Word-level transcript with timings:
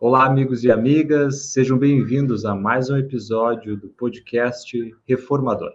Olá, 0.00 0.26
amigos 0.26 0.62
e 0.62 0.70
amigas, 0.70 1.50
sejam 1.50 1.76
bem-vindos 1.76 2.44
a 2.44 2.54
mais 2.54 2.88
um 2.88 2.96
episódio 2.96 3.76
do 3.76 3.88
podcast 3.88 4.94
Reformador. 5.04 5.72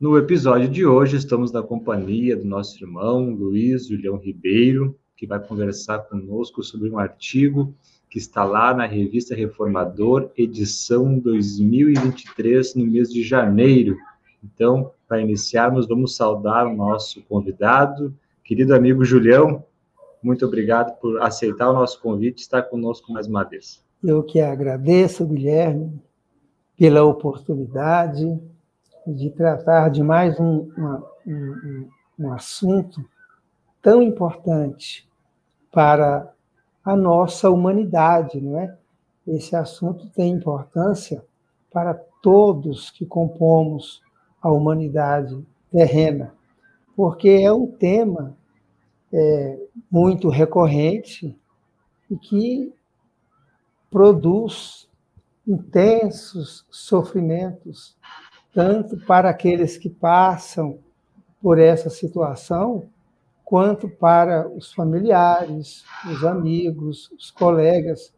No 0.00 0.18
episódio 0.18 0.68
de 0.68 0.84
hoje, 0.84 1.16
estamos 1.16 1.52
na 1.52 1.62
companhia 1.62 2.36
do 2.36 2.44
nosso 2.44 2.76
irmão 2.82 3.30
Luiz 3.30 3.86
Julião 3.86 4.16
Ribeiro, 4.16 4.98
que 5.16 5.28
vai 5.28 5.38
conversar 5.38 6.00
conosco 6.00 6.60
sobre 6.60 6.90
um 6.90 6.98
artigo 6.98 7.72
que 8.14 8.18
está 8.18 8.44
lá 8.44 8.72
na 8.72 8.86
revista 8.86 9.34
Reformador, 9.34 10.30
edição 10.36 11.18
2023, 11.18 12.76
no 12.76 12.86
mês 12.86 13.12
de 13.12 13.24
janeiro. 13.24 13.96
Então, 14.40 14.92
para 15.08 15.20
iniciarmos, 15.20 15.88
vamos 15.88 16.14
saudar 16.14 16.64
o 16.64 16.76
nosso 16.76 17.20
convidado, 17.24 18.14
querido 18.44 18.72
amigo 18.72 19.04
Julião. 19.04 19.64
Muito 20.22 20.46
obrigado 20.46 20.96
por 21.00 21.20
aceitar 21.22 21.68
o 21.68 21.72
nosso 21.72 22.00
convite 22.00 22.38
e 22.38 22.42
estar 22.42 22.62
conosco 22.62 23.12
mais 23.12 23.26
uma 23.26 23.42
vez. 23.42 23.84
Eu 24.00 24.22
que 24.22 24.40
agradeço, 24.40 25.26
Guilherme, 25.26 26.00
pela 26.78 27.02
oportunidade 27.02 28.40
de 29.08 29.28
tratar 29.30 29.88
de 29.88 30.04
mais 30.04 30.38
um, 30.38 30.70
uma, 30.76 31.04
um, 31.26 31.88
um 32.20 32.32
assunto 32.32 33.04
tão 33.82 34.00
importante 34.00 35.04
para 35.72 36.32
a 36.84 36.96
nossa 36.96 37.50
humanidade, 37.50 38.40
não 38.40 38.58
é? 38.58 38.76
Esse 39.26 39.56
assunto 39.56 40.08
tem 40.10 40.32
importância 40.32 41.24
para 41.72 41.94
todos 42.22 42.90
que 42.90 43.06
compomos 43.06 44.02
a 44.40 44.50
humanidade 44.50 45.42
terrena, 45.70 46.34
porque 46.94 47.28
é 47.28 47.52
um 47.52 47.66
tema 47.66 48.36
é, 49.12 49.58
muito 49.90 50.28
recorrente 50.28 51.36
e 52.10 52.16
que 52.16 52.72
produz 53.90 54.88
intensos 55.46 56.66
sofrimentos, 56.70 57.96
tanto 58.52 58.96
para 59.06 59.30
aqueles 59.30 59.76
que 59.76 59.88
passam 59.88 60.78
por 61.40 61.58
essa 61.58 61.90
situação, 61.90 62.88
quanto 63.44 63.88
para 63.88 64.48
os 64.48 64.72
familiares, 64.72 65.84
os 66.10 66.24
amigos, 66.24 67.10
os 67.12 67.30
colegas 67.30 68.12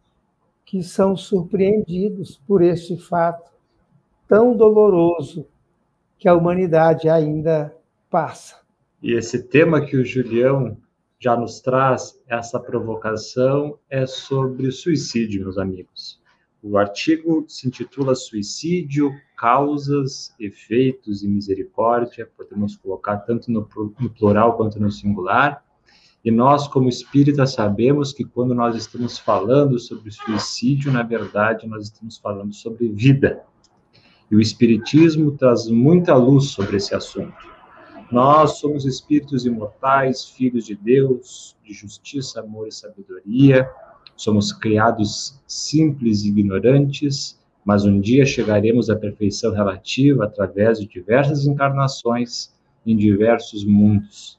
que 0.64 0.82
são 0.82 1.16
surpreendidos 1.16 2.40
por 2.46 2.62
este 2.62 2.96
fato 2.96 3.50
tão 4.28 4.56
doloroso 4.56 5.46
que 6.18 6.28
a 6.28 6.34
humanidade 6.34 7.08
ainda 7.08 7.74
passa. 8.10 8.60
E 9.02 9.12
esse 9.12 9.42
tema 9.42 9.84
que 9.84 9.96
o 9.96 10.04
Julião 10.04 10.76
já 11.18 11.36
nos 11.36 11.60
traz, 11.60 12.20
essa 12.26 12.58
provocação, 12.58 13.78
é 13.88 14.06
sobre 14.06 14.70
suicídio, 14.70 15.42
meus 15.42 15.58
amigos. 15.58 16.20
O 16.68 16.78
artigo 16.78 17.44
se 17.46 17.68
intitula 17.68 18.12
Suicídio, 18.16 19.14
Causas, 19.36 20.34
Efeitos 20.36 21.22
e 21.22 21.28
Misericórdia. 21.28 22.28
Podemos 22.36 22.76
colocar 22.76 23.18
tanto 23.18 23.52
no, 23.52 23.68
no 24.00 24.10
plural 24.10 24.56
quanto 24.56 24.80
no 24.80 24.90
singular. 24.90 25.64
E 26.24 26.30
nós, 26.32 26.66
como 26.66 26.88
espíritas, 26.88 27.52
sabemos 27.52 28.12
que 28.12 28.24
quando 28.24 28.52
nós 28.52 28.74
estamos 28.74 29.16
falando 29.16 29.78
sobre 29.78 30.10
suicídio, 30.10 30.90
na 30.90 31.04
verdade, 31.04 31.68
nós 31.68 31.84
estamos 31.84 32.18
falando 32.18 32.52
sobre 32.52 32.88
vida. 32.88 33.44
E 34.28 34.34
o 34.34 34.40
Espiritismo 34.40 35.36
traz 35.36 35.68
muita 35.68 36.16
luz 36.16 36.46
sobre 36.46 36.78
esse 36.78 36.92
assunto. 36.96 37.46
Nós 38.10 38.58
somos 38.58 38.84
espíritos 38.84 39.46
imortais, 39.46 40.24
filhos 40.24 40.66
de 40.66 40.74
Deus, 40.74 41.56
de 41.62 41.72
justiça, 41.72 42.40
amor 42.40 42.66
e 42.66 42.72
sabedoria 42.72 43.70
Somos 44.16 44.52
criados 44.52 45.38
simples 45.46 46.22
e 46.22 46.28
ignorantes, 46.28 47.38
mas 47.64 47.84
um 47.84 48.00
dia 48.00 48.24
chegaremos 48.24 48.88
à 48.88 48.96
perfeição 48.96 49.52
relativa 49.52 50.24
através 50.24 50.78
de 50.78 50.86
diversas 50.86 51.46
encarnações 51.46 52.54
em 52.86 52.96
diversos 52.96 53.64
mundos. 53.64 54.38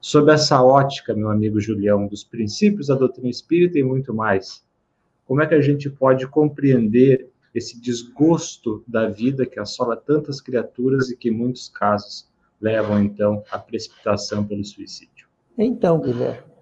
Sob 0.00 0.30
essa 0.30 0.62
ótica, 0.62 1.14
meu 1.14 1.30
amigo 1.30 1.60
Julião, 1.60 2.06
dos 2.06 2.24
princípios 2.24 2.86
da 2.86 2.94
doutrina 2.94 3.28
espírita 3.28 3.78
e 3.78 3.82
muito 3.82 4.14
mais, 4.14 4.64
como 5.26 5.42
é 5.42 5.46
que 5.46 5.54
a 5.54 5.60
gente 5.60 5.90
pode 5.90 6.26
compreender 6.26 7.28
esse 7.54 7.80
desgosto 7.80 8.84
da 8.86 9.08
vida 9.08 9.46
que 9.46 9.60
assola 9.60 9.96
tantas 9.96 10.40
criaturas 10.40 11.10
e 11.10 11.16
que, 11.16 11.28
em 11.28 11.32
muitos 11.32 11.68
casos, 11.68 12.28
levam, 12.60 13.02
então, 13.02 13.42
à 13.50 13.58
precipitação 13.58 14.44
pelo 14.44 14.64
suicídio? 14.64 15.26
Então, 15.56 16.00
Guilherme, 16.00 16.53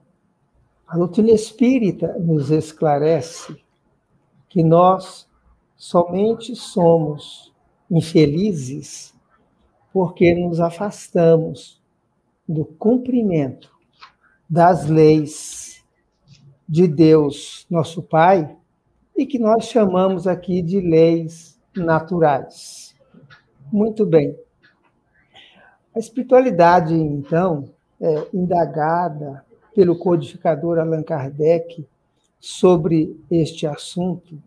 a 0.93 0.99
doutrina 0.99 1.31
espírita 1.31 2.19
nos 2.19 2.51
esclarece 2.51 3.57
que 4.47 4.63
nós 4.63 5.27
somente 5.75 6.55
somos 6.55 7.51
infelizes 7.91 9.15
porque 9.91 10.35
nos 10.35 10.61
afastamos 10.61 11.81
do 12.47 12.67
cumprimento 12.67 13.75
das 14.47 14.87
leis 14.87 15.83
de 16.69 16.87
Deus, 16.87 17.67
nosso 17.71 18.03
Pai, 18.03 18.55
e 19.17 19.25
que 19.25 19.39
nós 19.39 19.65
chamamos 19.65 20.27
aqui 20.27 20.61
de 20.61 20.79
leis 20.79 21.59
naturais. 21.75 22.95
Muito 23.73 24.05
bem. 24.05 24.39
A 25.95 25.99
espiritualidade, 25.99 26.93
então, 26.93 27.71
é 27.99 28.29
indagada 28.35 29.43
pelo 29.75 29.99
codificador 29.99 30.79
Allan 30.79 31.03
Kardec 31.03 31.87
sobre 32.39 33.17
este 33.31 33.67
assunto 33.67 34.39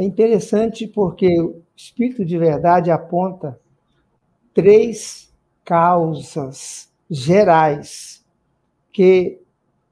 é 0.00 0.04
interessante 0.04 0.86
porque 0.86 1.38
o 1.38 1.60
Espírito 1.76 2.24
de 2.24 2.38
Verdade 2.38 2.90
aponta 2.90 3.60
três 4.54 5.30
causas 5.62 6.90
gerais 7.10 8.24
que 8.90 9.42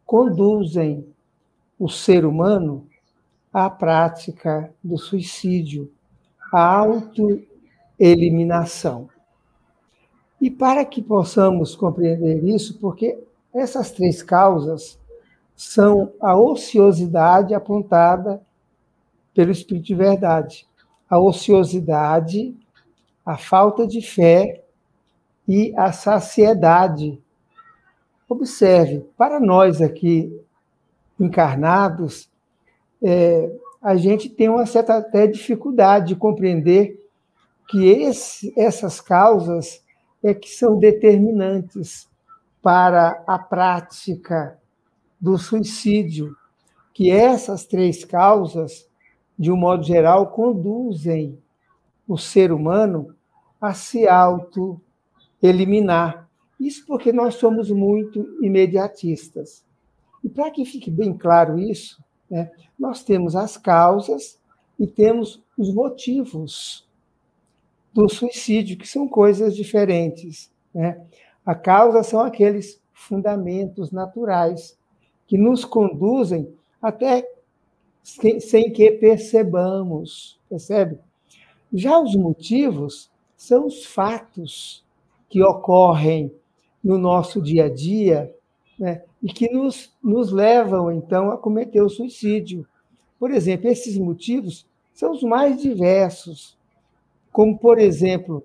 conduzem 0.07 1.07
o 1.79 1.91
ser 1.91 2.25
humano 2.25 2.89
à 3.53 3.69
prática 3.69 4.73
do 4.83 4.97
suicídio, 4.97 5.93
à 6.51 6.79
autoeliminação. 6.79 9.11
E 10.41 10.51
para 10.51 10.87
que 10.87 11.03
possamos 11.03 11.77
compreender 11.77 12.43
isso, 12.45 12.79
porque 12.79 13.23
essas 13.55 13.91
três 13.91 14.23
causas 14.23 14.99
são 15.57 16.13
a 16.21 16.39
ociosidade 16.39 17.55
apontada 17.55 18.41
pelo 19.35 19.51
Espírito 19.51 19.87
de 19.87 19.95
Verdade. 19.95 20.67
A 21.09 21.19
ociosidade, 21.19 22.57
a 23.25 23.37
falta 23.37 23.87
de 23.87 24.01
fé 24.01 24.63
e 25.47 25.73
a 25.77 25.93
saciedade. 25.93 27.21
Observe, 28.29 29.07
para 29.17 29.41
nós 29.41 29.81
aqui 29.81 30.31
encarnados, 31.19 32.31
é, 33.03 33.51
a 33.83 33.97
gente 33.97 34.29
tem 34.29 34.49
uma 34.49 34.67
certa 34.67 34.99
até 34.99 35.27
dificuldade 35.27 36.09
de 36.09 36.17
compreender 36.17 37.05
que 37.69 37.87
esse, 37.87 38.53
essas 38.57 39.01
causas 39.01 39.83
é 40.23 40.35
que 40.35 40.49
são 40.49 40.79
determinantes 40.79 42.08
para 42.69 43.25
a 43.27 43.39
prática 43.39 44.61
do 45.19 45.39
suicídio, 45.39 46.37
que 46.93 47.11
essas 47.11 47.65
três 47.65 48.05
causas, 48.05 48.87
de 49.39 49.51
um 49.51 49.57
modo 49.57 49.83
geral, 49.83 50.33
conduzem 50.33 51.39
o 52.07 52.19
ser 52.19 52.53
humano 52.53 53.17
a 53.59 53.73
se 53.73 54.07
auto-eliminar. 54.07 56.29
Isso 56.61 56.85
porque 56.87 57.11
nós 57.11 57.37
somos 57.37 57.71
muito 57.71 58.37
imediatistas. 58.43 59.65
E 60.23 60.29
para 60.29 60.51
que 60.51 60.67
fique 60.67 60.91
bem 60.91 61.17
claro 61.17 61.59
isso, 61.59 62.05
né, 62.29 62.51
nós 62.79 63.03
temos 63.03 63.35
as 63.35 63.57
causas 63.57 64.39
e 64.79 64.87
temos 64.87 65.43
os 65.57 65.73
motivos 65.73 66.87
do 67.95 68.07
suicídio, 68.11 68.77
que 68.77 68.87
são 68.87 69.09
coisas 69.09 69.57
diferentes. 69.57 70.53
Né? 70.75 71.01
A 71.49 71.55
causa 71.55 72.03
são 72.03 72.21
aqueles 72.21 72.79
fundamentos 72.93 73.91
naturais 73.91 74.79
que 75.27 75.39
nos 75.39 75.65
conduzem 75.65 76.55
até 76.83 77.27
sem 78.03 78.71
que 78.71 78.91
percebamos, 78.91 80.39
percebe? 80.47 80.99
Já 81.73 81.99
os 81.99 82.15
motivos 82.15 83.11
são 83.35 83.65
os 83.67 83.87
fatos 83.87 84.85
que 85.31 85.43
ocorrem 85.43 86.31
no 86.85 86.99
nosso 86.99 87.41
dia 87.41 87.65
a 87.65 87.75
dia 87.75 88.31
né, 88.79 89.03
e 89.23 89.33
que 89.33 89.51
nos, 89.51 89.91
nos 90.05 90.31
levam, 90.31 90.93
então, 90.93 91.31
a 91.31 91.39
cometer 91.39 91.81
o 91.81 91.89
suicídio. 91.89 92.67
Por 93.19 93.31
exemplo, 93.31 93.71
esses 93.71 93.97
motivos 93.97 94.67
são 94.93 95.13
os 95.13 95.23
mais 95.23 95.63
diversos. 95.63 96.59
como, 97.33 97.59
por 97.59 97.79
exemplo, 97.79 98.45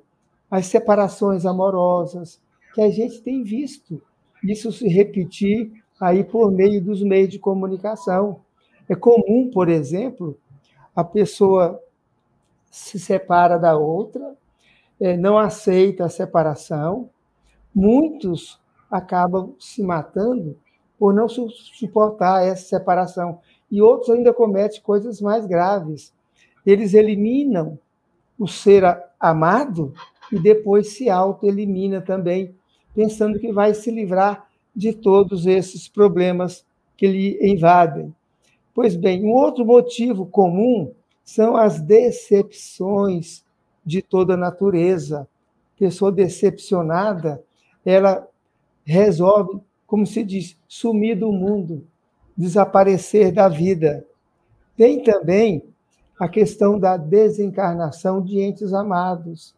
as 0.50 0.68
separações 0.68 1.46
amorosas, 1.46 2.42
que 2.74 2.82
a 2.82 2.90
gente 2.90 3.22
tem 3.22 3.44
visto 3.44 4.02
isso 4.44 4.72
se 4.72 4.88
repetir 4.88 5.72
aí 6.00 6.24
por 6.24 6.52
meio 6.52 6.84
dos 6.84 7.02
meios 7.02 7.30
de 7.30 7.40
comunicação. 7.40 8.42
É 8.90 8.96
comum, 8.96 9.50
por 9.52 9.70
exemplo, 9.70 10.38
a 10.94 11.04
pessoa 11.04 11.82
se 12.70 13.00
separa 13.00 13.58
da 13.58 13.78
outra, 13.78 14.36
é, 15.00 15.16
não 15.16 15.38
aceita 15.38 16.06
a 16.06 16.10
separação, 16.10 17.10
muitos 17.74 18.60
acabam 18.92 19.56
se 19.60 19.82
matando 19.82 20.58
por 21.00 21.14
não 21.14 21.28
suportar 21.30 22.46
essa 22.46 22.66
separação. 22.66 23.40
E 23.72 23.82
outros 23.82 24.10
ainda 24.10 24.34
cometem 24.34 24.82
coisas 24.82 25.22
mais 25.22 25.46
graves. 25.46 26.14
Eles 26.66 26.94
eliminam 26.94 27.80
o 28.38 28.48
ser 28.48 28.84
amado 29.20 29.94
e 30.32 30.40
depois 30.40 30.96
se 30.96 31.10
auto-elimina 31.10 32.02
também, 32.02 32.56
pensando 32.94 33.40
que 33.40 33.52
vai 33.52 33.74
se 33.74 33.92
livrar 33.92 34.48
de 34.76 34.94
todos 34.94 35.46
esses 35.46 35.88
problemas 35.88 36.66
que 36.96 37.08
lhe 37.08 37.40
invadem. 37.42 38.14
Pois 38.74 38.96
bem, 38.96 39.24
um 39.24 39.32
outro 39.32 39.66
motivo 39.66 40.26
comum 40.26 40.92
são 41.24 41.56
as 41.56 41.80
decepções 41.80 43.44
de 43.86 44.02
toda 44.02 44.38
natureza. 44.38 45.28
Pessoa 45.78 46.12
decepcionada, 46.12 47.44
ela 47.86 48.28
resolve, 48.86 49.60
como 49.86 50.06
se 50.06 50.24
diz, 50.24 50.58
sumir 50.68 51.18
do 51.18 51.32
mundo, 51.32 51.86
desaparecer 52.36 53.32
da 53.32 53.48
vida. 53.48 54.06
Tem 54.76 55.04
também 55.04 55.64
a 56.20 56.28
questão 56.28 56.80
da 56.80 56.98
desencarnação 56.98 58.22
de 58.22 58.40
entes 58.40 58.74
amados. 58.74 59.54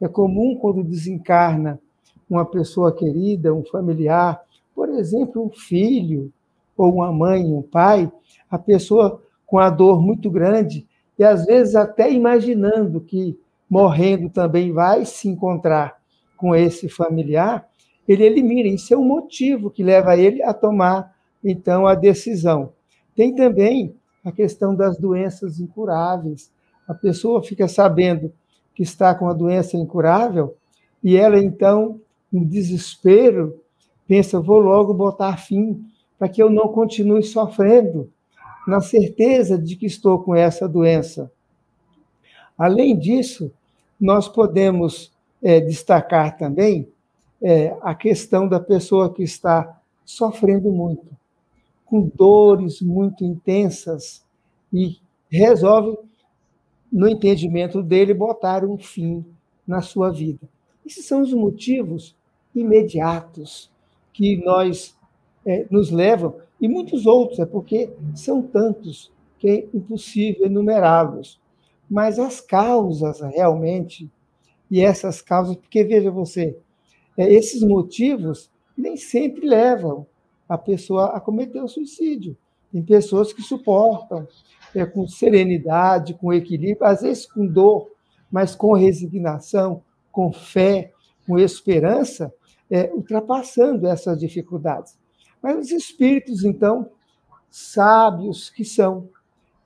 É 0.00 0.08
comum 0.08 0.56
quando 0.56 0.84
desencarna 0.84 1.80
uma 2.28 2.44
pessoa 2.44 2.92
querida, 2.92 3.54
um 3.54 3.64
familiar, 3.64 4.40
por 4.74 4.88
exemplo, 4.90 5.44
um 5.44 5.50
filho, 5.50 6.32
ou 6.76 6.94
uma 6.94 7.12
mãe, 7.12 7.44
um 7.44 7.62
pai, 7.62 8.10
a 8.50 8.58
pessoa 8.58 9.22
com 9.46 9.58
a 9.58 9.70
dor 9.70 10.02
muito 10.02 10.30
grande 10.30 10.86
e 11.18 11.24
às 11.24 11.46
vezes 11.46 11.74
até 11.74 12.12
imaginando 12.12 13.00
que 13.00 13.38
morrendo 13.68 14.28
também 14.28 14.72
vai 14.72 15.04
se 15.04 15.28
encontrar 15.28 15.96
com 16.36 16.54
esse 16.54 16.88
familiar, 16.88 17.66
ele 18.06 18.24
elimina. 18.24 18.68
Isso 18.68 18.92
é 18.92 18.96
um 18.96 19.04
motivo 19.04 19.70
que 19.70 19.82
leva 19.82 20.16
ele 20.16 20.42
a 20.42 20.52
tomar, 20.52 21.14
então, 21.42 21.86
a 21.86 21.94
decisão. 21.94 22.72
Tem 23.14 23.34
também 23.34 23.94
a 24.24 24.30
questão 24.30 24.74
das 24.74 24.98
doenças 24.98 25.58
incuráveis. 25.58 26.50
A 26.86 26.94
pessoa 26.94 27.42
fica 27.42 27.66
sabendo 27.66 28.32
que 28.74 28.82
está 28.82 29.14
com 29.14 29.28
a 29.28 29.32
doença 29.32 29.76
incurável 29.76 30.56
e 31.02 31.16
ela, 31.16 31.38
então, 31.38 32.00
em 32.32 32.44
desespero, 32.44 33.60
pensa: 34.06 34.40
vou 34.40 34.58
logo 34.58 34.94
botar 34.94 35.36
fim 35.36 35.84
para 36.18 36.28
que 36.28 36.42
eu 36.42 36.50
não 36.50 36.68
continue 36.68 37.22
sofrendo, 37.22 38.10
na 38.66 38.80
certeza 38.80 39.58
de 39.58 39.76
que 39.76 39.86
estou 39.86 40.18
com 40.22 40.34
essa 40.34 40.68
doença. 40.68 41.30
Além 42.56 42.98
disso, 42.98 43.52
nós 44.00 44.28
podemos 44.28 45.12
é, 45.42 45.60
destacar 45.60 46.36
também 46.36 46.88
é, 47.42 47.76
a 47.82 47.94
questão 47.94 48.48
da 48.48 48.58
pessoa 48.58 49.12
que 49.12 49.22
está 49.22 49.80
sofrendo 50.04 50.70
muito, 50.70 51.06
com 51.84 52.10
dores 52.14 52.80
muito 52.80 53.24
intensas, 53.24 54.24
e 54.72 54.96
resolve, 55.30 55.98
no 56.90 57.08
entendimento 57.08 57.82
dele, 57.82 58.14
botar 58.14 58.64
um 58.64 58.78
fim 58.78 59.24
na 59.66 59.80
sua 59.80 60.10
vida. 60.10 60.48
Esses 60.86 61.04
são 61.04 61.20
os 61.20 61.32
motivos 61.32 62.16
imediatos 62.54 63.70
que 64.12 64.36
nós 64.44 64.96
é, 65.44 65.66
nos 65.70 65.90
levam, 65.90 66.36
e 66.60 66.68
muitos 66.68 67.04
outros, 67.06 67.38
é 67.38 67.44
porque 67.44 67.90
são 68.14 68.40
tantos 68.40 69.12
que 69.38 69.48
é 69.48 69.68
impossível 69.74 70.46
enumerá-los. 70.46 71.40
Mas 71.90 72.18
as 72.18 72.40
causas 72.40 73.20
realmente, 73.20 74.10
e 74.70 74.80
essas 74.80 75.20
causas, 75.20 75.56
porque 75.56 75.84
veja 75.84 76.10
você, 76.10 76.56
é, 77.16 77.30
esses 77.32 77.62
motivos 77.62 78.50
nem 78.76 78.96
sempre 78.96 79.46
levam 79.46 80.06
a 80.48 80.56
pessoa 80.56 81.16
a 81.16 81.20
cometer 81.20 81.60
o 81.60 81.68
suicídio. 81.68 82.36
Tem 82.72 82.82
pessoas 82.82 83.32
que 83.32 83.42
suportam 83.42 84.26
é, 84.74 84.86
com 84.86 85.06
serenidade, 85.06 86.14
com 86.14 86.32
equilíbrio, 86.32 86.86
às 86.86 87.02
vezes 87.02 87.26
com 87.26 87.46
dor, 87.46 87.90
mas 88.30 88.54
com 88.54 88.72
resignação, 88.72 89.82
com 90.16 90.32
fé, 90.32 90.94
com 91.26 91.38
esperança, 91.38 92.32
é, 92.70 92.90
ultrapassando 92.90 93.86
essas 93.86 94.18
dificuldades. 94.18 94.98
Mas 95.42 95.58
os 95.58 95.70
espíritos, 95.70 96.42
então, 96.42 96.90
sábios 97.50 98.48
que 98.48 98.64
são, 98.64 99.10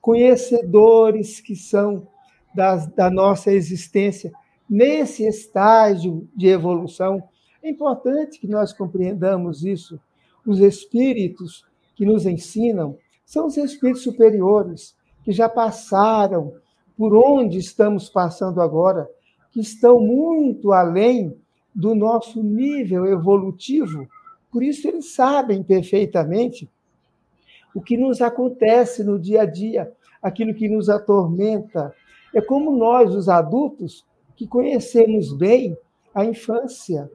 conhecedores 0.01 1.39
que 1.39 1.55
são 1.55 2.09
das, 2.53 2.89
da 2.89 3.09
nossa 3.09 3.53
existência, 3.53 4.33
nesse 4.69 5.25
estágio 5.25 6.29
de 6.35 6.49
evolução, 6.49 7.23
é 7.63 7.71
importante 7.71 8.41
que 8.41 8.49
nós 8.49 8.73
compreendamos 8.73 9.65
isso. 9.65 10.01
Os 10.45 10.59
espíritos 10.59 11.65
que 11.95 12.05
nos 12.05 12.27
ensinam 12.27 12.99
são 13.25 13.47
os 13.47 13.57
espíritos 13.57 14.03
superiores, 14.03 14.97
que 15.23 15.31
já 15.31 15.49
passaram 15.49 16.55
por 16.97 17.15
onde 17.15 17.57
estamos 17.57 18.09
passando 18.09 18.61
agora, 18.61 19.09
que 19.51 19.61
estão 19.61 20.01
muito 20.01 20.73
além 20.73 21.37
do 21.75 21.95
nosso 21.95 22.43
nível 22.43 23.07
evolutivo. 23.07 24.09
Por 24.51 24.63
isso, 24.63 24.89
eles 24.89 25.13
sabem 25.13 25.63
perfeitamente 25.63 26.69
o 27.75 27.81
que 27.81 27.97
nos 27.97 28.21
acontece 28.21 29.05
no 29.05 29.19
dia 29.19 29.43
a 29.43 29.47
dia, 29.47 29.93
aquilo 30.23 30.55
que 30.55 30.69
nos 30.69 30.89
atormenta. 30.89 31.95
É 32.35 32.41
como 32.41 32.77
nós, 32.77 33.15
os 33.15 33.29
adultos, 33.29 34.05
que 34.37 34.47
conhecemos 34.47 35.33
bem 35.33 35.77
a 36.15 36.25
infância, 36.25 37.11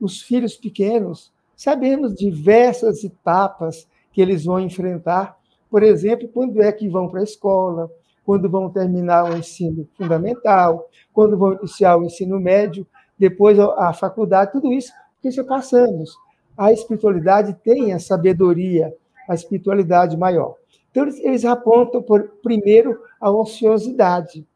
os 0.00 0.22
filhos 0.22 0.56
pequenos, 0.56 1.32
sabemos 1.54 2.14
diversas 2.14 3.04
etapas 3.04 3.86
que 4.12 4.20
eles 4.20 4.44
vão 4.44 4.58
enfrentar. 4.58 5.38
Por 5.70 5.82
exemplo, 5.82 6.28
quando 6.28 6.60
é 6.62 6.72
que 6.72 6.88
vão 6.88 7.08
para 7.08 7.20
a 7.20 7.24
escola, 7.24 7.90
quando 8.30 8.48
vão 8.48 8.70
terminar 8.70 9.24
o 9.24 9.36
ensino 9.36 9.88
fundamental, 9.96 10.88
quando 11.12 11.36
vão 11.36 11.54
iniciar 11.54 11.96
o 11.96 12.04
ensino 12.04 12.38
médio 12.38 12.86
depois 13.18 13.58
a 13.58 13.92
faculdade, 13.92 14.52
tudo 14.52 14.72
isso 14.72 14.92
que 15.20 15.32
já 15.32 15.42
passamos. 15.42 16.14
A 16.56 16.70
espiritualidade 16.72 17.54
tem 17.54 17.92
a 17.92 17.98
sabedoria, 17.98 18.94
a 19.28 19.34
espiritualidade 19.34 20.16
maior. 20.16 20.54
Então, 20.92 21.08
eles 21.08 21.44
apontam, 21.44 22.00
por, 22.00 22.22
primeiro, 22.40 23.02
a 23.20 23.32
ociosidade. 23.32 24.46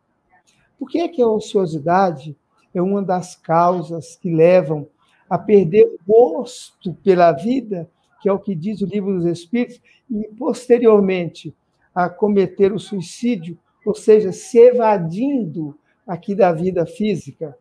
Por 0.78 0.88
que, 0.88 1.00
é 1.00 1.08
que 1.08 1.20
a 1.20 1.26
ociosidade 1.26 2.36
é 2.72 2.80
uma 2.80 3.02
das 3.02 3.34
causas 3.34 4.14
que 4.14 4.32
levam 4.32 4.86
a 5.28 5.36
perder 5.36 5.86
o 5.86 5.98
gosto 6.06 6.94
pela 7.02 7.32
vida, 7.32 7.90
que 8.22 8.28
é 8.28 8.32
o 8.32 8.38
que 8.38 8.54
diz 8.54 8.82
o 8.82 8.86
livro 8.86 9.12
dos 9.16 9.24
Espíritos, 9.24 9.80
e 10.08 10.28
posteriormente 10.38 11.52
a 11.92 12.08
cometer 12.08 12.72
o 12.72 12.78
suicídio, 12.78 13.58
ou 13.84 13.94
seja, 13.94 14.32
se 14.32 14.58
evadindo 14.58 15.76
aqui 16.06 16.34
da 16.34 16.52
vida 16.52 16.86
física? 16.86 17.56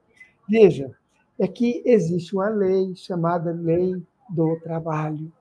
Veja, 0.48 0.92
é 1.40 1.48
que 1.48 1.82
existe 1.86 2.36
uma 2.36 2.50
lei 2.50 2.96
chamada 2.96 3.52
lei 3.52 4.02
do 4.30 4.60
trabalho. 4.62 5.32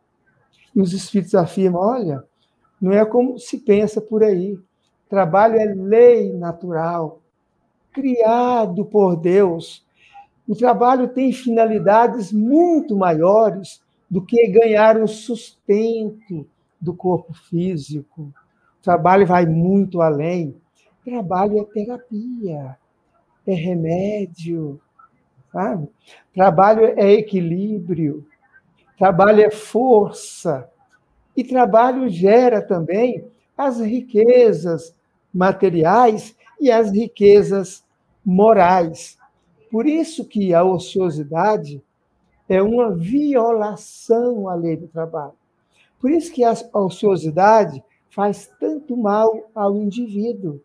E 0.75 0.81
os 0.81 0.93
espíritos 0.93 1.35
afirmam: 1.35 1.83
olha, 1.83 2.25
não 2.81 2.93
é 2.93 3.05
como 3.05 3.39
se 3.39 3.59
pensa 3.59 4.01
por 4.01 4.23
aí. 4.23 4.59
Trabalho 5.09 5.57
é 5.57 5.67
lei 5.67 6.33
natural, 6.33 7.21
criado 7.93 8.85
por 8.85 9.17
Deus. 9.17 9.85
O 10.49 10.57
trabalho 10.57 11.09
tem 11.09 11.33
finalidades 11.33 12.33
muito 12.33 12.97
maiores 12.97 13.81
do 14.11 14.25
que 14.25 14.49
ganhar 14.49 15.01
o 15.01 15.07
sustento 15.07 16.47
do 16.81 16.95
corpo 16.95 17.33
físico. 17.33 18.23
O 18.23 18.83
trabalho 18.83 19.27
vai 19.27 19.47
muito 19.47 20.01
além. 20.01 20.57
Trabalho 21.05 21.61
é 21.61 21.65
terapia, 21.65 22.79
é 23.47 23.55
remédio, 23.55 24.81
Sabe? 25.53 25.87
Trabalho 26.35 26.99
é 26.99 27.13
equilíbrio, 27.13 28.27
trabalho 28.97 29.43
é 29.43 29.51
força, 29.51 30.69
e 31.37 31.45
trabalho 31.45 32.09
gera 32.09 32.63
também 32.63 33.25
as 33.57 33.79
riquezas 33.79 34.95
materiais 35.33 36.35
e 36.59 36.71
as 36.71 36.91
riquezas 36.91 37.85
morais. 38.25 39.19
Por 39.71 39.87
isso 39.87 40.25
que 40.25 40.55
a 40.55 40.65
ociosidade 40.65 41.83
é 42.49 42.63
uma 42.63 42.95
violação 42.95 44.49
à 44.49 44.55
lei 44.55 44.77
do 44.77 44.89
trabalho. 44.89 45.35
Por 46.01 46.11
isso 46.11 46.33
que 46.33 46.43
a 46.45 46.55
ociosidade 46.73 47.83
faz 48.11 48.51
tanto 48.59 48.97
mal 48.97 49.51
ao 49.55 49.77
indivíduo. 49.77 50.61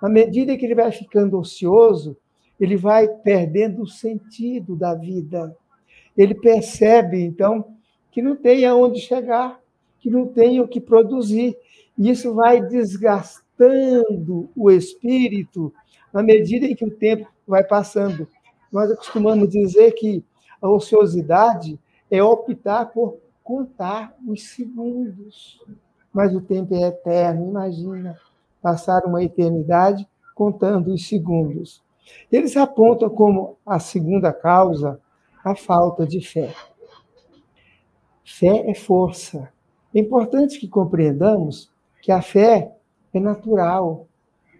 À 0.00 0.08
medida 0.08 0.56
que 0.56 0.64
ele 0.64 0.74
vai 0.76 0.92
ficando 0.92 1.38
ocioso, 1.38 2.16
ele 2.58 2.76
vai 2.76 3.08
perdendo 3.08 3.82
o 3.82 3.86
sentido 3.86 4.76
da 4.76 4.94
vida. 4.94 5.56
Ele 6.16 6.34
percebe, 6.34 7.20
então, 7.20 7.76
que 8.10 8.22
não 8.22 8.36
tem 8.36 8.64
aonde 8.64 9.00
chegar, 9.00 9.60
que 10.00 10.08
não 10.10 10.26
tem 10.26 10.60
o 10.60 10.68
que 10.68 10.80
produzir. 10.80 11.56
E 11.96 12.10
isso 12.10 12.32
vai 12.34 12.60
desgastando 12.60 14.48
o 14.56 14.70
espírito 14.70 15.72
à 16.14 16.22
medida 16.22 16.66
em 16.66 16.74
que 16.74 16.84
o 16.84 16.90
tempo 16.90 17.28
vai 17.46 17.64
passando. 17.64 18.28
Nós 18.72 18.94
costumamos 18.96 19.48
dizer 19.48 19.92
que 19.92 20.24
a 20.60 20.68
ociosidade 20.68 21.78
é 22.10 22.22
optar 22.22 22.86
por 22.86 23.18
contar 23.42 24.16
os 24.26 24.48
segundos. 24.50 25.60
Mas 26.12 26.34
o 26.34 26.40
tempo 26.40 26.74
é 26.74 26.88
eterno, 26.88 27.48
imagina 27.48 28.16
passar 28.62 29.04
uma 29.04 29.22
eternidade 29.22 30.06
contando 30.34 30.92
os 30.92 31.08
segundos. 31.08 31.82
Eles 32.30 32.56
apontam 32.56 33.10
como 33.10 33.56
a 33.66 33.78
segunda 33.78 34.32
causa 34.32 35.00
a 35.44 35.54
falta 35.54 36.06
de 36.06 36.20
fé. 36.20 36.54
Fé 38.24 38.70
é 38.70 38.74
força. 38.74 39.52
É 39.94 39.98
importante 39.98 40.58
que 40.58 40.68
compreendamos 40.68 41.70
que 42.02 42.12
a 42.12 42.20
fé 42.20 42.72
é 43.12 43.20
natural. 43.20 44.06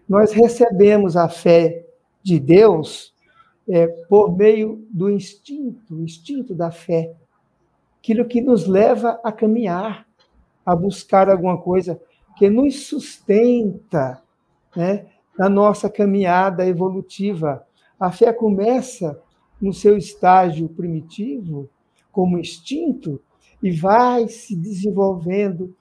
Nós 0.07 0.31
recebemos 0.31 1.15
a 1.15 1.29
fé 1.29 1.85
de 2.23 2.39
Deus 2.39 3.13
é, 3.67 3.87
por 4.09 4.35
meio 4.35 4.85
do 4.89 5.09
instinto, 5.09 5.95
o 5.95 6.01
instinto 6.01 6.55
da 6.55 6.71
fé, 6.71 7.13
aquilo 7.99 8.25
que 8.25 8.41
nos 8.41 8.65
leva 8.65 9.19
a 9.23 9.31
caminhar, 9.31 10.07
a 10.65 10.75
buscar 10.75 11.29
alguma 11.29 11.57
coisa 11.57 12.01
que 12.39 12.49
nos 12.49 12.87
sustenta, 12.87 14.23
né, 14.73 15.07
na 15.37 15.49
nossa 15.49 15.89
caminhada 15.89 16.65
evolutiva. 16.65 17.67
A 17.99 18.13
fé 18.13 18.31
começa 18.31 19.21
no 19.61 19.73
seu 19.73 19.97
estágio 19.97 20.69
primitivo, 20.69 21.69
como 22.13 22.39
instinto, 22.39 23.21
e 23.61 23.71
vai 23.71 24.29
se 24.29 24.55
desenvolvendo 24.55 25.75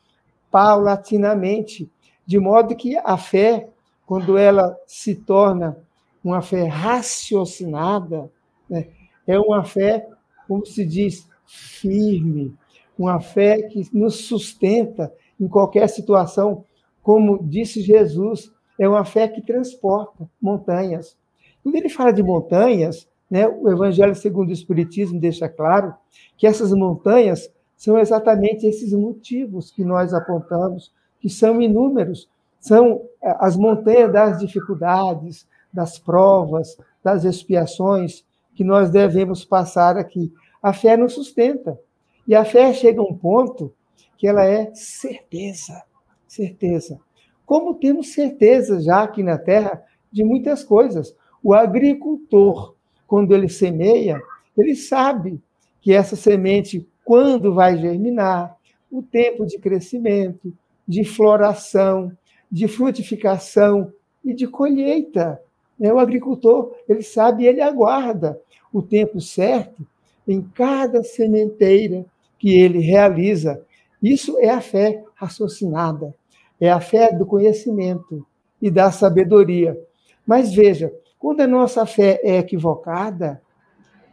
paulatinamente, 0.51 1.89
de 2.27 2.41
modo 2.41 2.75
que 2.75 2.97
a 2.97 3.17
fé, 3.17 3.69
quando 4.05 4.37
ela 4.37 4.77
se 4.85 5.15
torna 5.15 5.79
uma 6.25 6.43
fé 6.43 6.65
raciocinada, 6.65 8.29
né, 8.69 8.89
é 9.29 9.39
uma 9.39 9.63
fé, 9.63 10.09
como 10.49 10.67
se 10.67 10.85
diz, 10.85 11.29
firme, 11.47 12.53
uma 12.99 13.21
fé 13.21 13.63
que 13.63 13.89
nos 13.93 14.27
sustenta 14.27 15.13
em 15.41 15.49
qualquer 15.49 15.89
situação, 15.89 16.65
como 17.03 17.43
disse 17.43 17.81
Jesus, 17.81 18.53
é 18.79 18.89
uma 18.89 19.05
fé 19.05 19.27
que 19.29 19.43
transporta 19.43 20.29
montanhas. 20.41 21.17
Quando 21.63 21.77
ele 21.77 21.89
fala 21.89 22.13
de 22.13 22.23
montanhas, 22.23 23.09
né, 23.31 23.47
o 23.47 23.71
Evangelho 23.71 24.15
segundo 24.15 24.49
o 24.49 24.53
Espiritismo 24.53 25.21
deixa 25.21 25.49
claro 25.49 25.95
que 26.37 26.47
essas 26.47 26.73
montanhas 26.73 27.51
são 27.77 27.99
exatamente 27.99 28.67
esses 28.67 28.93
motivos 28.93 29.71
que 29.71 29.85
nós 29.85 30.13
apontamos, 30.13 30.93
que 31.21 31.29
são 31.29 31.61
inúmeros. 31.61 32.29
São 32.59 33.03
eh, 33.23 33.37
as 33.39 33.57
montanhas 33.57 34.13
das 34.13 34.39
dificuldades, 34.39 35.47
das 35.73 35.99
provas, 35.99 36.77
das 37.05 37.25
expiações 37.25 38.25
que 38.55 38.65
nós 38.65 38.91
devemos 38.91 39.45
passar 39.45 39.97
aqui. 39.97 40.33
A 40.61 40.73
fé 40.73 40.97
nos 40.97 41.13
sustenta. 41.13 41.79
E 42.27 42.35
a 42.35 42.45
fé 42.45 42.73
chega 42.73 43.01
a 43.01 43.05
um 43.05 43.15
ponto 43.15 43.73
que 44.19 44.27
ela 44.27 44.45
é 44.45 44.75
certeza, 44.75 45.83
certeza. 46.27 47.01
Como 47.47 47.75
temos 47.75 48.13
certeza 48.13 48.81
já 48.83 49.05
aqui 49.05 49.23
na 49.23 49.39
Terra 49.39 49.83
de 50.13 50.23
muitas 50.25 50.63
coisas. 50.63 51.17
O 51.43 51.55
agricultor, 51.55 52.75
quando 53.07 53.35
ele 53.35 53.49
semeia, 53.49 54.21
ele 54.57 54.75
sabe 54.75 55.41
que 55.81 55.93
essa 55.93 56.17
semente, 56.17 56.87
quando 57.05 57.55
vai 57.55 57.79
germinar, 57.79 58.57
o 58.91 59.03
tempo 59.03 59.47
de 59.47 59.59
crescimento, 59.59 60.53
de 60.87 61.05
floração, 61.05 62.13
de 62.51 62.67
frutificação 62.67 63.93
e 64.25 64.35
de 64.35 64.47
colheita. 64.47 65.41
É, 65.81 65.93
o 65.93 65.99
agricultor, 65.99 66.75
ele 66.89 67.03
sabe, 67.03 67.47
ele 67.47 67.61
aguarda 67.61 68.41
o 68.73 68.83
tempo 68.83 69.21
certo 69.21 69.87
em 70.27 70.43
cada 70.43 71.03
sementeira 71.03 72.05
que 72.39 72.59
ele 72.59 72.81
realiza. 72.81 73.63
Isso 74.03 74.39
é 74.39 74.51
a 74.51 74.61
fé 74.61 75.03
raciocinada, 75.15 76.15
é 76.61 76.71
a 76.71 76.81
fé 76.81 77.13
do 77.13 77.27
conhecimento 77.27 78.25
e 78.61 78.71
da 78.71 78.91
sabedoria. 78.91 79.79
Mas 80.27 80.53
veja, 80.53 80.93
quando 81.19 81.41
a 81.41 81.47
nossa 81.47 81.85
fé 81.85 82.21
é 82.23 82.39
equivocada, 82.39 83.43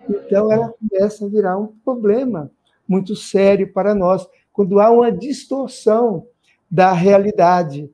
então 0.10 0.52
ela 0.52 0.74
começa 0.74 1.26
a 1.26 1.30
virar 1.30 1.58
um 1.58 1.68
problema 1.84 2.52
muito 2.88 3.16
sério 3.16 3.72
para 3.72 3.94
nós, 3.94 4.28
quando 4.52 4.80
há 4.80 4.90
uma 4.90 5.12
distorção 5.12 6.28
da 6.70 6.94
realidade. 6.94 7.92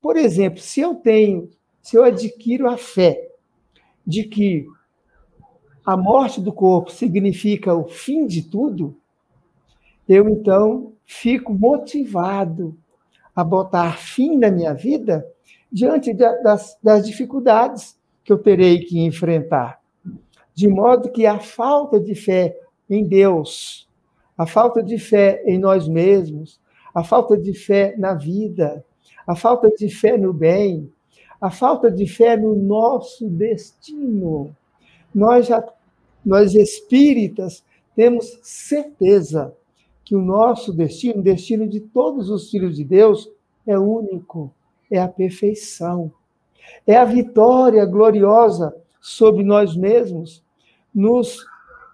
Por 0.00 0.16
exemplo, 0.16 0.60
se 0.60 0.80
eu 0.80 0.94
tenho, 0.94 1.50
se 1.82 1.96
eu 1.96 2.04
adquiro 2.04 2.68
a 2.68 2.76
fé 2.76 3.30
de 4.06 4.24
que 4.24 4.66
a 5.84 5.96
morte 5.96 6.40
do 6.40 6.52
corpo 6.52 6.90
significa 6.90 7.74
o 7.74 7.86
fim 7.86 8.26
de 8.26 8.42
tudo, 8.42 8.96
eu 10.08 10.28
então 10.28 10.93
fico 11.06 11.52
motivado 11.52 12.76
a 13.34 13.42
botar 13.42 13.96
fim 13.98 14.38
na 14.38 14.50
minha 14.50 14.72
vida 14.72 15.26
diante 15.70 16.14
das, 16.14 16.78
das 16.82 17.04
dificuldades 17.04 17.98
que 18.22 18.32
eu 18.32 18.38
terei 18.38 18.80
que 18.80 19.00
enfrentar. 19.00 19.80
De 20.54 20.68
modo 20.68 21.10
que 21.10 21.26
a 21.26 21.40
falta 21.40 21.98
de 21.98 22.14
fé 22.14 22.56
em 22.88 23.04
Deus, 23.04 23.88
a 24.38 24.46
falta 24.46 24.82
de 24.82 24.98
fé 24.98 25.42
em 25.46 25.58
nós 25.58 25.88
mesmos, 25.88 26.60
a 26.94 27.02
falta 27.02 27.36
de 27.36 27.52
fé 27.52 27.94
na 27.98 28.14
vida, 28.14 28.84
a 29.26 29.34
falta 29.34 29.68
de 29.68 29.88
fé 29.88 30.16
no 30.16 30.32
bem, 30.32 30.92
a 31.40 31.50
falta 31.50 31.90
de 31.90 32.06
fé 32.06 32.36
no 32.36 32.54
nosso 32.54 33.28
destino. 33.28 34.54
Nós 35.12 35.46
já 35.46 35.64
nós 36.24 36.54
espíritas 36.54 37.62
temos 37.94 38.38
certeza 38.42 39.54
que 40.04 40.14
o 40.14 40.20
nosso 40.20 40.72
destino, 40.72 41.20
o 41.20 41.22
destino 41.22 41.66
de 41.66 41.80
todos 41.80 42.28
os 42.28 42.50
filhos 42.50 42.76
de 42.76 42.84
Deus, 42.84 43.30
é 43.66 43.78
único, 43.78 44.52
é 44.90 45.00
a 45.00 45.08
perfeição. 45.08 46.12
É 46.86 46.96
a 46.96 47.04
vitória 47.04 47.84
gloriosa 47.86 48.74
sobre 49.00 49.42
nós 49.42 49.76
mesmos, 49.76 50.42
nos 50.94 51.44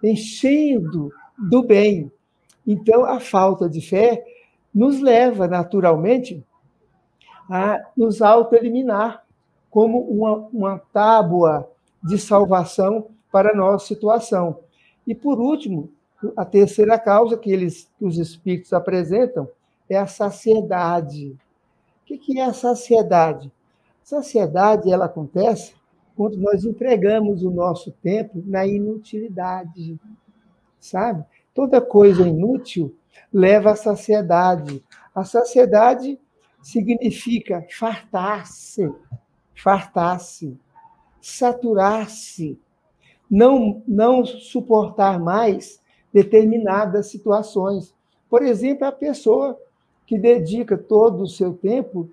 enchendo 0.03 1.13
do 1.39 1.63
bem. 1.63 2.11
Então, 2.67 3.05
a 3.05 3.21
falta 3.21 3.69
de 3.69 3.81
fé 3.81 4.25
nos 4.75 5.01
leva 5.01 5.49
naturalmente 5.49 6.45
a 7.49 7.81
nos 7.97 8.23
auto-eliminar 8.23 9.25
como 9.69 10.01
uma, 10.01 10.49
uma 10.53 10.79
tábua 10.93 11.69
de 12.03 12.19
salvação 12.19 13.09
para 13.31 13.51
a 13.51 13.57
nossa 13.57 13.87
situação. 13.87 14.59
E, 15.07 15.15
por 15.15 15.41
último, 15.41 15.91
a 16.37 16.45
terceira 16.45 16.99
causa 16.99 17.37
que, 17.37 17.51
eles, 17.51 17.91
que 17.99 18.05
os 18.05 18.19
espíritos 18.19 18.73
apresentam 18.73 19.49
é 19.89 19.97
a 19.97 20.07
saciedade. 20.07 21.37
O 22.03 22.19
que 22.19 22.39
é 22.39 22.45
a 22.45 22.53
saciedade? 22.53 23.51
Saciedade 24.03 24.91
ela 24.91 25.07
acontece 25.07 25.75
quando 26.17 26.37
nós 26.37 26.65
empregamos 26.65 27.43
o 27.43 27.51
nosso 27.51 27.93
tempo 28.03 28.43
na 28.45 28.67
inutilidade, 28.67 29.99
sabe? 30.79 31.25
Toda 31.55 31.81
coisa 31.81 32.27
inútil 32.27 32.95
leva 33.33 33.71
à 33.71 33.77
saciedade. 33.77 34.83
A 35.15 35.25
saciedade 35.25 36.19
significa 36.63 37.65
fartar-se, 37.71 38.93
fartar-se, 39.55 40.59
saturar-se, 41.21 42.59
não, 43.31 43.83
não 43.87 44.25
suportar 44.25 45.19
mais 45.19 45.81
determinadas 46.13 47.07
situações. 47.07 47.95
Por 48.29 48.43
exemplo, 48.43 48.87
a 48.87 48.93
pessoa 48.93 49.59
que 50.07 50.19
dedica 50.19 50.77
todo 50.77 51.23
o 51.23 51.29
seu 51.29 51.55
tempo 51.55 52.09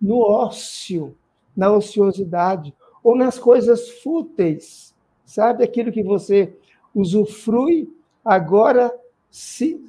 no 0.00 0.20
ócio, 0.20 1.16
na 1.56 1.72
ociosidade, 1.72 2.74
ou 3.02 3.16
nas 3.16 3.38
coisas 3.38 3.88
fúteis, 4.02 4.94
sabe? 5.24 5.62
Aquilo 5.62 5.92
que 5.92 6.02
você 6.02 6.52
usufrui, 6.94 7.88
agora 8.24 8.92
se 9.30 9.84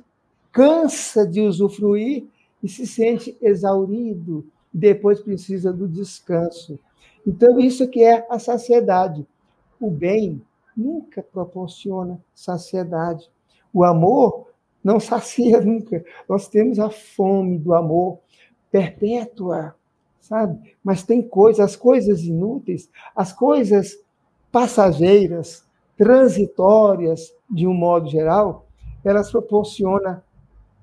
cansa 0.51 1.25
de 1.25 1.41
usufruir 1.41 2.25
e 2.61 2.69
se 2.69 2.85
sente 2.85 3.37
exaurido, 3.41 4.45
depois 4.73 5.19
precisa 5.19 5.71
do 5.71 5.87
descanso. 5.87 6.79
Então, 7.25 7.59
isso 7.59 7.87
que 7.87 8.03
é 8.03 8.25
a 8.29 8.39
saciedade. 8.39 9.25
O 9.79 9.89
bem 9.89 10.41
nunca 10.75 11.21
proporciona 11.23 12.19
saciedade. 12.33 13.29
O 13.77 13.83
amor 13.83 14.47
não 14.83 14.99
sacia 14.99 15.61
nunca. 15.61 16.03
Nós 16.27 16.47
temos 16.47 16.79
a 16.79 16.89
fome 16.89 17.59
do 17.59 17.75
amor 17.75 18.17
perpétua, 18.71 19.75
sabe? 20.19 20.75
Mas 20.83 21.03
tem 21.03 21.21
coisas, 21.21 21.59
as 21.59 21.75
coisas 21.75 22.23
inúteis, 22.23 22.89
as 23.15 23.31
coisas 23.31 23.95
passageiras, 24.51 25.63
transitórias, 25.95 27.31
de 27.47 27.67
um 27.67 27.73
modo 27.73 28.09
geral, 28.09 28.65
elas 29.05 29.29
proporcionam 29.29 30.23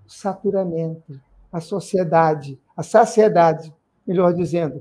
saturamento, 0.07 1.21
a 1.53 1.61
sociedade, 1.61 2.57
a 2.77 2.85
saciedade, 2.85 3.75
melhor 4.07 4.33
dizendo. 4.33 4.81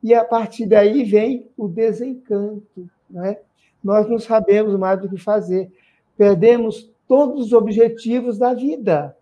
E 0.00 0.14
a 0.14 0.24
partir 0.24 0.64
daí 0.64 1.02
vem 1.02 1.50
o 1.56 1.66
desencanto. 1.66 2.88
Né? 3.10 3.36
Nós 3.82 4.08
não 4.08 4.20
sabemos 4.20 4.78
mais 4.78 5.00
do 5.00 5.08
que 5.08 5.18
fazer. 5.18 5.72
Perdemos 6.16 6.88
todos 7.08 7.46
os 7.46 7.52
objetivos 7.52 8.38
da 8.38 8.54
vida. 8.54 9.16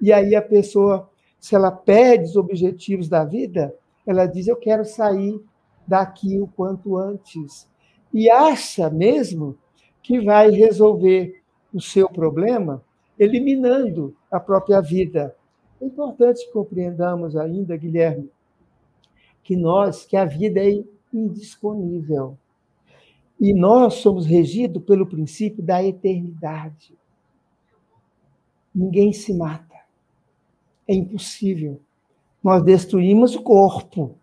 E 0.00 0.12
aí 0.12 0.34
a 0.34 0.42
pessoa, 0.42 1.08
se 1.38 1.54
ela 1.54 1.70
perde 1.70 2.24
os 2.24 2.36
objetivos 2.36 3.08
da 3.08 3.24
vida, 3.24 3.74
ela 4.06 4.26
diz: 4.26 4.48
Eu 4.48 4.56
quero 4.56 4.84
sair 4.84 5.40
daqui 5.86 6.38
o 6.40 6.48
quanto 6.48 6.98
antes. 6.98 7.68
E 8.12 8.28
acha 8.28 8.90
mesmo 8.90 9.56
que 10.02 10.20
vai 10.20 10.50
resolver 10.50 11.42
o 11.72 11.80
seu 11.80 12.08
problema 12.08 12.82
eliminando 13.18 14.14
a 14.30 14.38
própria 14.38 14.80
vida. 14.80 15.34
É 15.80 15.84
importante 15.84 16.44
que 16.44 16.52
compreendamos 16.52 17.36
ainda, 17.36 17.76
Guilherme, 17.76 18.30
que 19.42 19.56
nós, 19.56 20.04
que 20.04 20.16
a 20.16 20.24
vida 20.24 20.60
é 20.60 20.82
indisponível. 21.12 22.36
E 23.40 23.54
nós 23.54 23.94
somos 23.94 24.26
regidos 24.26 24.82
pelo 24.82 25.06
princípio 25.06 25.62
da 25.62 25.82
eternidade. 25.82 26.96
Ninguém 28.78 29.12
se 29.12 29.34
mata. 29.34 29.74
É 30.86 30.94
impossível. 30.94 31.80
Nós 32.40 32.62
destruímos 32.62 33.34
o 33.34 33.42
corpo. 33.42 34.14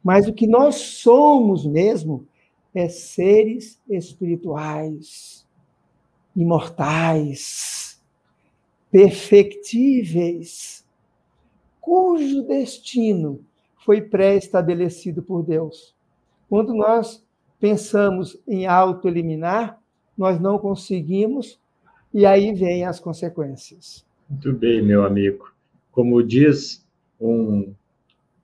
Mas 0.00 0.28
o 0.28 0.32
que 0.32 0.46
nós 0.46 0.76
somos 0.76 1.66
mesmo 1.66 2.24
é 2.72 2.88
seres 2.88 3.80
espirituais, 3.88 5.44
imortais, 6.36 8.00
perfectíveis, 8.92 10.86
cujo 11.80 12.42
destino 12.44 13.44
foi 13.84 14.00
pré-estabelecido 14.00 15.20
por 15.20 15.42
Deus. 15.42 15.96
Quando 16.48 16.72
nós 16.74 17.26
pensamos 17.58 18.40
em 18.46 18.68
auto-eliminar, 18.68 19.80
nós 20.16 20.40
não 20.40 20.60
conseguimos, 20.60 21.60
e 22.12 22.26
aí 22.26 22.52
vêm 22.52 22.84
as 22.84 22.98
consequências. 22.98 24.04
Muito 24.28 24.52
bem, 24.52 24.82
meu 24.82 25.04
amigo. 25.04 25.52
Como 25.90 26.22
diz 26.22 26.86
um 27.20 27.72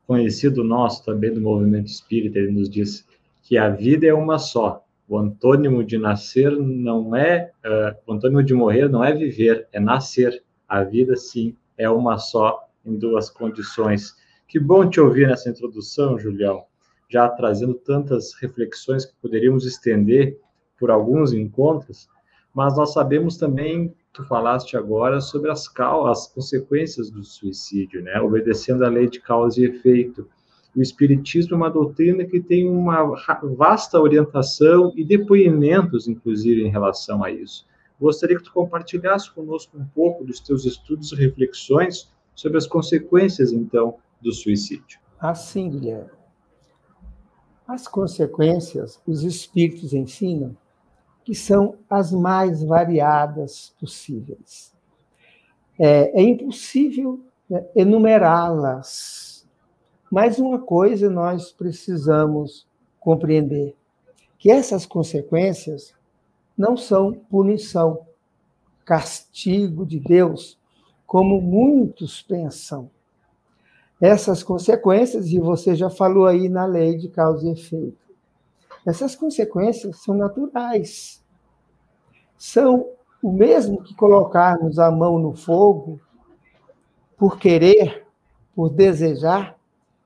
conhecido 0.06 0.62
nosso 0.62 1.04
também 1.04 1.32
do 1.32 1.40
movimento 1.40 1.86
espírita, 1.86 2.38
ele 2.38 2.52
nos 2.52 2.70
diz 2.70 3.06
que 3.42 3.56
a 3.56 3.68
vida 3.68 4.06
é 4.06 4.14
uma 4.14 4.38
só. 4.38 4.84
O 5.08 5.16
antônimo 5.18 5.84
de 5.84 5.98
nascer 5.98 6.50
não 6.50 7.14
é, 7.14 7.52
uh, 7.64 7.96
o 8.06 8.12
antônimo 8.12 8.42
de 8.42 8.54
morrer 8.54 8.88
não 8.88 9.04
é 9.04 9.14
viver, 9.14 9.68
é 9.72 9.78
nascer. 9.78 10.42
A 10.68 10.82
vida, 10.82 11.14
sim, 11.14 11.56
é 11.78 11.88
uma 11.88 12.18
só 12.18 12.68
em 12.84 12.96
duas 12.96 13.30
condições. 13.30 14.16
Que 14.48 14.58
bom 14.58 14.88
te 14.88 15.00
ouvir 15.00 15.28
nessa 15.28 15.48
introdução, 15.48 16.18
Julião, 16.18 16.64
já 17.08 17.28
trazendo 17.28 17.74
tantas 17.74 18.34
reflexões 18.34 19.04
que 19.04 19.14
poderíamos 19.22 19.64
estender 19.64 20.38
por 20.78 20.90
alguns 20.90 21.32
encontros, 21.32 22.08
mas 22.56 22.74
nós 22.74 22.94
sabemos 22.94 23.36
também, 23.36 23.94
tu 24.14 24.24
falaste 24.24 24.78
agora, 24.78 25.20
sobre 25.20 25.50
as, 25.50 25.70
as 25.78 26.26
consequências 26.28 27.10
do 27.10 27.22
suicídio, 27.22 28.02
né? 28.02 28.18
obedecendo 28.18 28.82
à 28.82 28.88
lei 28.88 29.10
de 29.10 29.20
causa 29.20 29.60
e 29.60 29.66
efeito. 29.66 30.26
O 30.74 30.80
Espiritismo 30.80 31.52
é 31.52 31.56
uma 31.58 31.68
doutrina 31.68 32.24
que 32.24 32.40
tem 32.40 32.66
uma 32.66 33.14
vasta 33.58 34.00
orientação 34.00 34.90
e 34.96 35.04
depoimentos, 35.04 36.08
inclusive, 36.08 36.62
em 36.62 36.70
relação 36.70 37.22
a 37.22 37.30
isso. 37.30 37.66
Gostaria 38.00 38.38
que 38.38 38.44
tu 38.44 38.52
compartilhasse 38.54 39.30
conosco 39.34 39.76
um 39.76 39.84
pouco 39.84 40.24
dos 40.24 40.40
teus 40.40 40.64
estudos 40.64 41.12
e 41.12 41.16
reflexões 41.16 42.10
sobre 42.34 42.56
as 42.56 42.66
consequências, 42.66 43.52
então, 43.52 43.98
do 44.18 44.32
suicídio. 44.32 44.98
Assim, 45.20 45.68
Guilherme. 45.68 46.10
As 47.68 47.86
consequências, 47.86 48.98
os 49.06 49.24
espíritos 49.24 49.92
ensinam 49.92 50.56
que 51.26 51.34
são 51.34 51.74
as 51.90 52.12
mais 52.12 52.62
variadas 52.62 53.74
possíveis. 53.80 54.72
É, 55.76 56.20
é 56.20 56.22
impossível 56.22 57.20
né, 57.50 57.66
enumerá-las, 57.74 59.44
mas 60.08 60.38
uma 60.38 60.60
coisa 60.60 61.10
nós 61.10 61.50
precisamos 61.50 62.64
compreender: 63.00 63.74
que 64.38 64.52
essas 64.52 64.86
consequências 64.86 65.92
não 66.56 66.76
são 66.76 67.12
punição, 67.12 68.06
castigo 68.84 69.84
de 69.84 69.98
Deus, 69.98 70.56
como 71.04 71.40
muitos 71.40 72.22
pensam 72.22 72.88
essas 74.00 74.44
consequências, 74.44 75.32
e 75.32 75.40
você 75.40 75.74
já 75.74 75.90
falou 75.90 76.26
aí 76.26 76.48
na 76.48 76.66
lei 76.66 76.96
de 76.96 77.08
causa 77.08 77.48
e 77.48 77.52
efeito. 77.52 78.05
Essas 78.86 79.16
consequências 79.16 79.96
são 80.02 80.14
naturais. 80.14 81.20
São 82.38 82.88
o 83.20 83.32
mesmo 83.32 83.82
que 83.82 83.94
colocarmos 83.94 84.78
a 84.78 84.90
mão 84.90 85.18
no 85.18 85.34
fogo 85.34 86.00
por 87.16 87.38
querer, 87.38 88.06
por 88.54 88.70
desejar, 88.70 89.58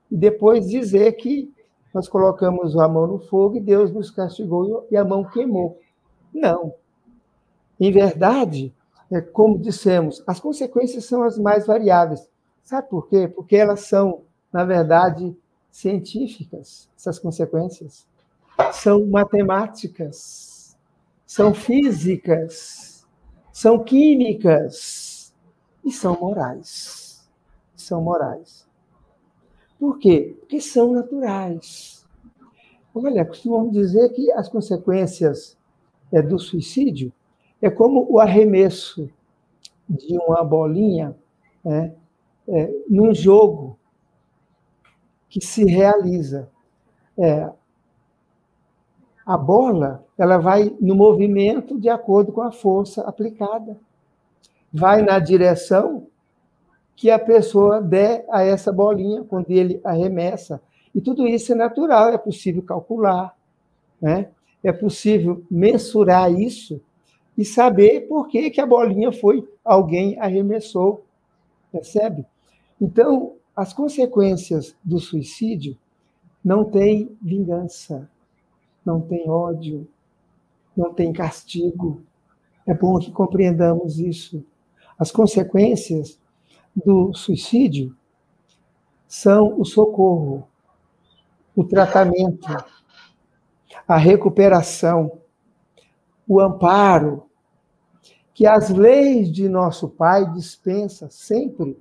e 0.09 0.17
depois 0.17 0.67
dizer 0.67 1.13
que 1.13 1.53
nós 1.93 2.07
colocamos 2.07 2.75
a 2.77 2.87
mão 2.87 3.05
no 3.05 3.19
fogo 3.19 3.57
e 3.57 3.61
Deus 3.61 3.91
nos 3.91 4.09
castigou 4.09 4.87
e 4.89 4.97
a 4.97 5.05
mão 5.05 5.23
queimou. 5.25 5.79
Não. 6.33 6.73
Em 7.79 7.91
verdade, 7.91 8.73
é 9.11 9.21
como 9.21 9.59
dissemos, 9.59 10.23
as 10.25 10.39
consequências 10.39 11.05
são 11.05 11.21
as 11.21 11.37
mais 11.37 11.67
variáveis. 11.67 12.29
Sabe 12.63 12.89
por 12.89 13.07
quê? 13.07 13.27
Porque 13.27 13.55
elas 13.55 13.81
são, 13.81 14.21
na 14.51 14.63
verdade, 14.63 15.35
científicas, 15.69 16.89
essas 16.95 17.19
consequências. 17.19 18.07
São 18.73 19.05
matemáticas, 19.07 20.77
são 21.25 21.53
físicas, 21.53 23.07
são 23.51 23.83
químicas 23.83 25.33
e 25.83 25.91
são 25.91 26.17
morais. 26.19 27.29
São 27.75 28.01
morais. 28.01 28.67
Por 29.79 29.97
quê? 29.97 30.35
Porque 30.39 30.61
são 30.61 30.93
naturais. 30.93 32.05
Olha, 32.93 33.25
costumamos 33.25 33.71
dizer 33.71 34.09
que 34.09 34.31
as 34.33 34.49
consequências 34.49 35.57
é, 36.11 36.21
do 36.21 36.37
suicídio 36.37 37.11
é 37.61 37.69
como 37.69 38.05
o 38.11 38.19
arremesso 38.19 39.09
de 39.89 40.17
uma 40.17 40.43
bolinha 40.43 41.15
né, 41.63 41.95
é, 42.47 42.73
num 42.89 43.13
jogo 43.13 43.77
que 45.29 45.39
se 45.39 45.63
realiza. 45.65 46.49
É, 47.17 47.49
a 49.25 49.37
bola 49.37 50.03
ela 50.17 50.37
vai 50.37 50.75
no 50.79 50.95
movimento 50.95 51.79
de 51.79 51.89
acordo 51.89 52.31
com 52.31 52.41
a 52.41 52.51
força 52.51 53.01
aplicada. 53.03 53.77
Vai 54.73 55.01
na 55.01 55.19
direção 55.19 56.07
que 56.95 57.09
a 57.09 57.19
pessoa 57.19 57.81
der 57.81 58.25
a 58.29 58.43
essa 58.43 58.71
bolinha 58.71 59.23
quando 59.23 59.49
ele 59.49 59.81
arremessa. 59.83 60.61
E 60.93 61.01
tudo 61.01 61.27
isso 61.27 61.51
é 61.51 61.55
natural, 61.55 62.09
é 62.09 62.17
possível 62.17 62.61
calcular, 62.61 63.35
né? 64.01 64.29
é 64.63 64.71
possível 64.71 65.43
mensurar 65.49 66.31
isso 66.31 66.81
e 67.37 67.43
saber 67.43 68.01
por 68.01 68.27
que, 68.27 68.49
que 68.49 68.61
a 68.61 68.65
bolinha 68.65 69.11
foi 69.11 69.47
alguém 69.63 70.19
arremessou. 70.19 71.03
Percebe? 71.71 72.25
Então, 72.79 73.33
as 73.55 73.73
consequências 73.73 74.75
do 74.83 74.99
suicídio 74.99 75.77
não 76.43 76.65
têm 76.65 77.15
vingança, 77.21 78.09
não 78.85 79.01
tem 79.01 79.29
ódio, 79.29 79.87
não 80.75 80.93
tem 80.93 81.13
castigo. 81.13 82.01
É 82.65 82.73
bom 82.73 82.99
que 82.99 83.11
compreendamos 83.11 83.99
isso. 83.99 84.43
As 84.97 85.11
consequências 85.11 86.19
do 86.75 87.13
suicídio 87.13 87.95
são 89.07 89.59
o 89.59 89.65
socorro, 89.65 90.47
o 91.55 91.63
tratamento, 91.63 92.47
a 93.87 93.97
recuperação, 93.97 95.19
o 96.27 96.39
amparo 96.39 97.29
que 98.33 98.45
as 98.47 98.69
leis 98.69 99.31
de 99.31 99.49
nosso 99.49 99.89
Pai 99.89 100.31
dispensa 100.31 101.09
sempre 101.09 101.77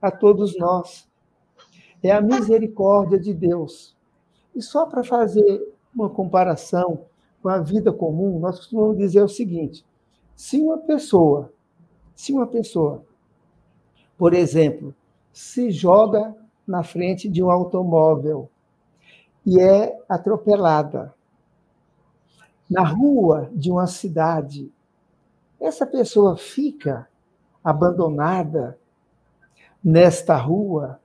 a 0.00 0.10
todos 0.10 0.56
nós. 0.56 1.08
É 2.02 2.12
a 2.12 2.20
misericórdia 2.20 3.18
de 3.18 3.34
Deus. 3.34 3.96
E 4.54 4.62
só 4.62 4.86
para 4.86 5.02
fazer 5.02 5.76
uma 5.94 6.08
comparação 6.08 7.06
com 7.42 7.48
a 7.48 7.58
vida 7.58 7.92
comum, 7.92 8.38
nós 8.38 8.58
costumamos 8.58 8.96
dizer 8.96 9.22
o 9.22 9.28
seguinte: 9.28 9.84
se 10.34 10.60
uma 10.60 10.78
pessoa, 10.78 11.52
se 12.14 12.32
uma 12.32 12.46
pessoa, 12.46 13.04
por 14.16 14.34
exemplo, 14.34 14.94
se 15.32 15.70
joga 15.70 16.34
na 16.66 16.82
frente 16.82 17.28
de 17.28 17.42
um 17.42 17.50
automóvel 17.50 18.50
e 19.46 19.60
é 19.60 19.98
atropelada, 20.08 21.14
na 22.68 22.82
rua 22.82 23.48
de 23.54 23.70
uma 23.70 23.86
cidade, 23.86 24.70
essa 25.58 25.86
pessoa 25.86 26.36
fica 26.36 27.08
abandonada 27.64 28.78
nesta 29.82 30.36
rua 30.36 31.00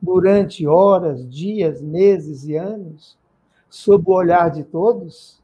durante 0.00 0.66
horas, 0.66 1.28
dias, 1.28 1.80
meses 1.80 2.44
e 2.44 2.56
anos, 2.56 3.16
sob 3.72 4.04
o 4.06 4.14
olhar 4.14 4.50
de 4.50 4.64
todos? 4.64 5.40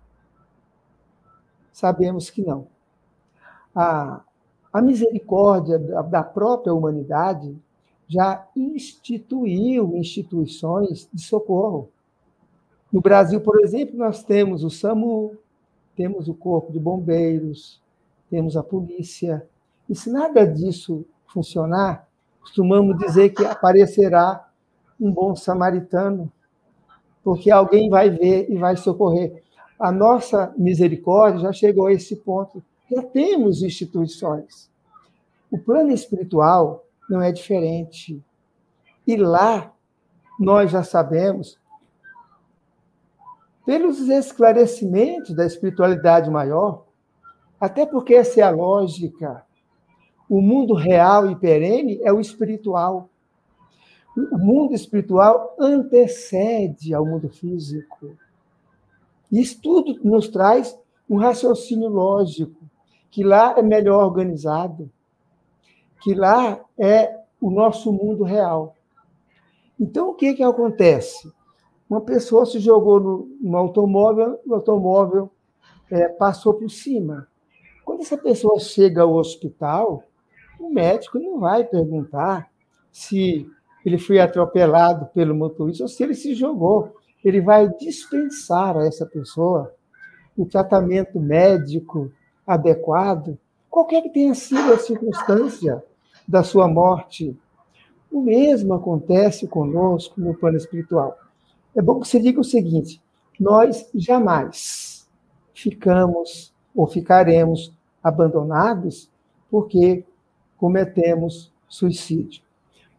Sabemos 1.72 2.28
que 2.28 2.42
não. 2.42 2.66
A, 3.74 4.20
a 4.70 4.82
misericórdia 4.82 5.78
da 5.78 6.22
própria 6.22 6.74
humanidade 6.74 7.56
já 8.06 8.46
instituiu 8.54 9.96
instituições 9.96 11.08
de 11.12 11.22
socorro. 11.22 11.88
No 12.92 13.00
Brasil, 13.00 13.40
por 13.40 13.60
exemplo, 13.62 13.96
nós 13.96 14.22
temos 14.22 14.62
o 14.62 14.68
SAMU, 14.68 15.34
temos 15.96 16.28
o 16.28 16.34
Corpo 16.34 16.70
de 16.70 16.78
Bombeiros, 16.78 17.80
temos 18.28 18.58
a 18.58 18.62
polícia. 18.62 19.46
E 19.88 19.94
se 19.94 20.10
nada 20.10 20.46
disso 20.46 21.04
funcionar, 21.26 22.06
costumamos 22.40 22.98
dizer 22.98 23.30
que 23.30 23.44
aparecerá 23.44 24.46
um 25.00 25.10
bom 25.10 25.34
samaritano, 25.34 26.30
porque 27.28 27.50
alguém 27.50 27.90
vai 27.90 28.08
ver 28.08 28.50
e 28.50 28.56
vai 28.56 28.74
socorrer. 28.74 29.42
A 29.78 29.92
nossa 29.92 30.50
misericórdia 30.56 31.42
já 31.42 31.52
chegou 31.52 31.86
a 31.86 31.92
esse 31.92 32.16
ponto. 32.16 32.64
Já 32.90 33.02
temos 33.02 33.62
instituições. 33.62 34.70
O 35.50 35.58
plano 35.58 35.92
espiritual 35.92 36.86
não 37.06 37.20
é 37.20 37.30
diferente. 37.30 38.18
E 39.06 39.14
lá 39.14 39.70
nós 40.40 40.70
já 40.70 40.82
sabemos, 40.82 41.58
pelos 43.66 44.00
esclarecimentos 44.08 45.36
da 45.36 45.44
espiritualidade 45.44 46.30
maior, 46.30 46.86
até 47.60 47.84
porque 47.84 48.14
essa 48.14 48.40
é 48.40 48.42
a 48.42 48.48
lógica. 48.48 49.44
O 50.30 50.40
mundo 50.40 50.72
real 50.72 51.30
e 51.30 51.36
perene 51.36 52.00
é 52.02 52.10
o 52.10 52.20
espiritual. 52.20 53.10
O 54.32 54.38
mundo 54.38 54.74
espiritual 54.74 55.54
antecede 55.58 56.92
ao 56.92 57.06
mundo 57.06 57.28
físico. 57.28 58.16
Isso 59.30 59.60
tudo 59.62 59.98
nos 60.02 60.28
traz 60.28 60.76
um 61.08 61.16
raciocínio 61.16 61.88
lógico, 61.88 62.60
que 63.10 63.22
lá 63.22 63.54
é 63.56 63.62
melhor 63.62 64.04
organizado, 64.04 64.90
que 66.02 66.14
lá 66.14 66.60
é 66.76 67.18
o 67.40 67.50
nosso 67.50 67.92
mundo 67.92 68.24
real. 68.24 68.74
Então, 69.78 70.10
o 70.10 70.14
que, 70.14 70.34
que 70.34 70.42
acontece? 70.42 71.32
Uma 71.88 72.00
pessoa 72.00 72.44
se 72.44 72.58
jogou 72.58 73.00
no, 73.00 73.36
no 73.40 73.56
automóvel, 73.56 74.40
o 74.46 74.54
automóvel 74.54 75.30
é, 75.90 76.08
passou 76.08 76.54
por 76.54 76.70
cima. 76.70 77.28
Quando 77.84 78.00
essa 78.00 78.18
pessoa 78.18 78.58
chega 78.58 79.02
ao 79.02 79.14
hospital, 79.14 80.02
o 80.58 80.68
médico 80.68 81.18
não 81.18 81.38
vai 81.38 81.64
perguntar 81.64 82.50
se 82.90 83.48
ele 83.88 83.98
foi 83.98 84.20
atropelado 84.20 85.06
pelo 85.06 85.34
motorista 85.34 85.84
ou 85.84 85.88
se 85.88 86.02
ele 86.02 86.14
se 86.14 86.34
jogou. 86.34 86.94
Ele 87.24 87.40
vai 87.40 87.68
dispensar 87.80 88.76
a 88.76 88.86
essa 88.86 89.06
pessoa 89.06 89.74
o 90.36 90.44
tratamento 90.44 91.18
médico 91.18 92.12
adequado, 92.46 93.36
qualquer 93.70 94.02
que 94.02 94.10
tenha 94.10 94.34
sido 94.34 94.72
a 94.72 94.78
circunstância 94.78 95.82
da 96.26 96.42
sua 96.42 96.68
morte. 96.68 97.34
O 98.12 98.20
mesmo 98.20 98.74
acontece 98.74 99.48
conosco 99.48 100.20
no 100.20 100.34
plano 100.34 100.58
espiritual. 100.58 101.16
É 101.74 101.80
bom 101.80 101.98
que 101.98 102.06
você 102.06 102.20
diga 102.20 102.40
o 102.40 102.44
seguinte: 102.44 103.02
nós 103.40 103.88
jamais 103.94 105.08
ficamos 105.54 106.52
ou 106.74 106.86
ficaremos 106.86 107.72
abandonados 108.02 109.10
porque 109.50 110.04
cometemos 110.58 111.50
suicídio. 111.66 112.47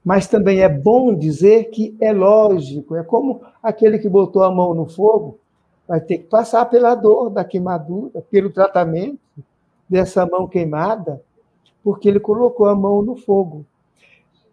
Mas 0.03 0.27
também 0.27 0.61
é 0.61 0.69
bom 0.69 1.13
dizer 1.13 1.65
que 1.65 1.95
é 1.99 2.11
lógico, 2.11 2.95
é 2.95 3.03
como 3.03 3.41
aquele 3.61 3.99
que 3.99 4.07
botou 4.07 4.43
a 4.43 4.51
mão 4.51 4.73
no 4.73 4.87
fogo, 4.87 5.39
vai 5.87 5.99
ter 5.99 6.19
que 6.19 6.25
passar 6.25 6.65
pela 6.65 6.95
dor 6.95 7.29
da 7.29 7.43
queimadura, 7.43 8.21
pelo 8.29 8.49
tratamento 8.49 9.19
dessa 9.89 10.25
mão 10.25 10.47
queimada, 10.47 11.21
porque 11.83 12.07
ele 12.07 12.19
colocou 12.19 12.67
a 12.67 12.75
mão 12.75 13.01
no 13.01 13.15
fogo. 13.15 13.65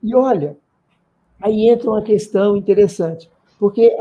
E 0.02 0.14
olha, 0.14 0.56
aí 1.40 1.68
entra 1.68 1.90
uma 1.90 2.02
questão 2.02 2.56
interessante, 2.56 3.30
porque 3.58 3.96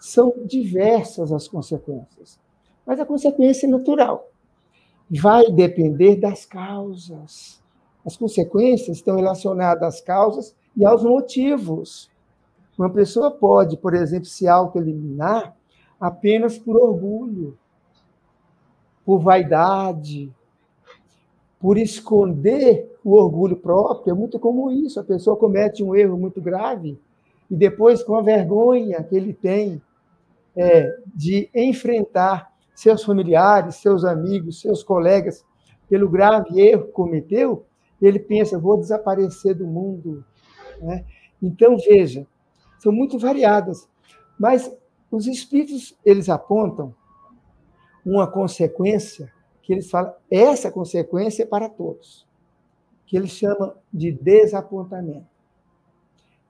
são 0.00 0.32
diversas 0.44 1.32
as 1.32 1.48
consequências, 1.48 2.38
mas 2.86 3.00
a 3.00 3.04
consequência 3.06 3.66
é 3.66 3.70
natural. 3.70 4.28
Vai 5.10 5.50
depender 5.50 6.16
das 6.16 6.44
causas. 6.44 7.62
As 8.04 8.16
consequências 8.16 8.98
estão 8.98 9.16
relacionadas 9.16 9.82
às 9.82 10.00
causas 10.00 10.54
e 10.78 10.86
aos 10.86 11.02
motivos. 11.02 12.08
Uma 12.78 12.88
pessoa 12.88 13.30
pode, 13.32 13.76
por 13.76 13.92
exemplo, 13.92 14.26
se 14.26 14.46
autoeliminar 14.46 15.54
apenas 16.00 16.56
por 16.56 16.76
orgulho, 16.76 17.58
por 19.04 19.18
vaidade, 19.18 20.32
por 21.58 21.76
esconder 21.76 22.96
o 23.04 23.14
orgulho 23.14 23.56
próprio. 23.56 24.12
É 24.12 24.14
muito 24.14 24.38
comum 24.38 24.70
isso. 24.70 25.00
A 25.00 25.04
pessoa 25.04 25.36
comete 25.36 25.82
um 25.82 25.96
erro 25.96 26.16
muito 26.16 26.40
grave 26.40 26.96
e 27.50 27.56
depois, 27.56 28.02
com 28.02 28.14
a 28.14 28.22
vergonha 28.22 29.02
que 29.02 29.16
ele 29.16 29.32
tem 29.32 29.82
é, 30.54 30.96
de 31.14 31.50
enfrentar 31.54 32.52
seus 32.74 33.02
familiares, 33.02 33.76
seus 33.76 34.04
amigos, 34.04 34.60
seus 34.60 34.84
colegas, 34.84 35.44
pelo 35.88 36.08
grave 36.08 36.60
erro 36.60 36.84
que 36.84 36.92
cometeu, 36.92 37.64
ele 38.00 38.20
pensa: 38.20 38.58
vou 38.58 38.76
desaparecer 38.76 39.54
do 39.54 39.66
mundo. 39.66 40.24
Né? 40.80 41.04
Então, 41.42 41.76
veja, 41.76 42.26
são 42.78 42.92
muito 42.92 43.18
variadas, 43.18 43.88
mas 44.38 44.70
os 45.10 45.26
espíritos 45.26 45.96
eles 46.04 46.28
apontam 46.28 46.94
uma 48.04 48.26
consequência 48.26 49.32
que 49.62 49.72
eles 49.72 49.90
falam, 49.90 50.14
essa 50.30 50.70
consequência 50.70 51.42
é 51.42 51.46
para 51.46 51.68
todos, 51.68 52.26
que 53.06 53.16
eles 53.16 53.30
chamam 53.30 53.74
de 53.92 54.12
desapontamento. 54.12 55.26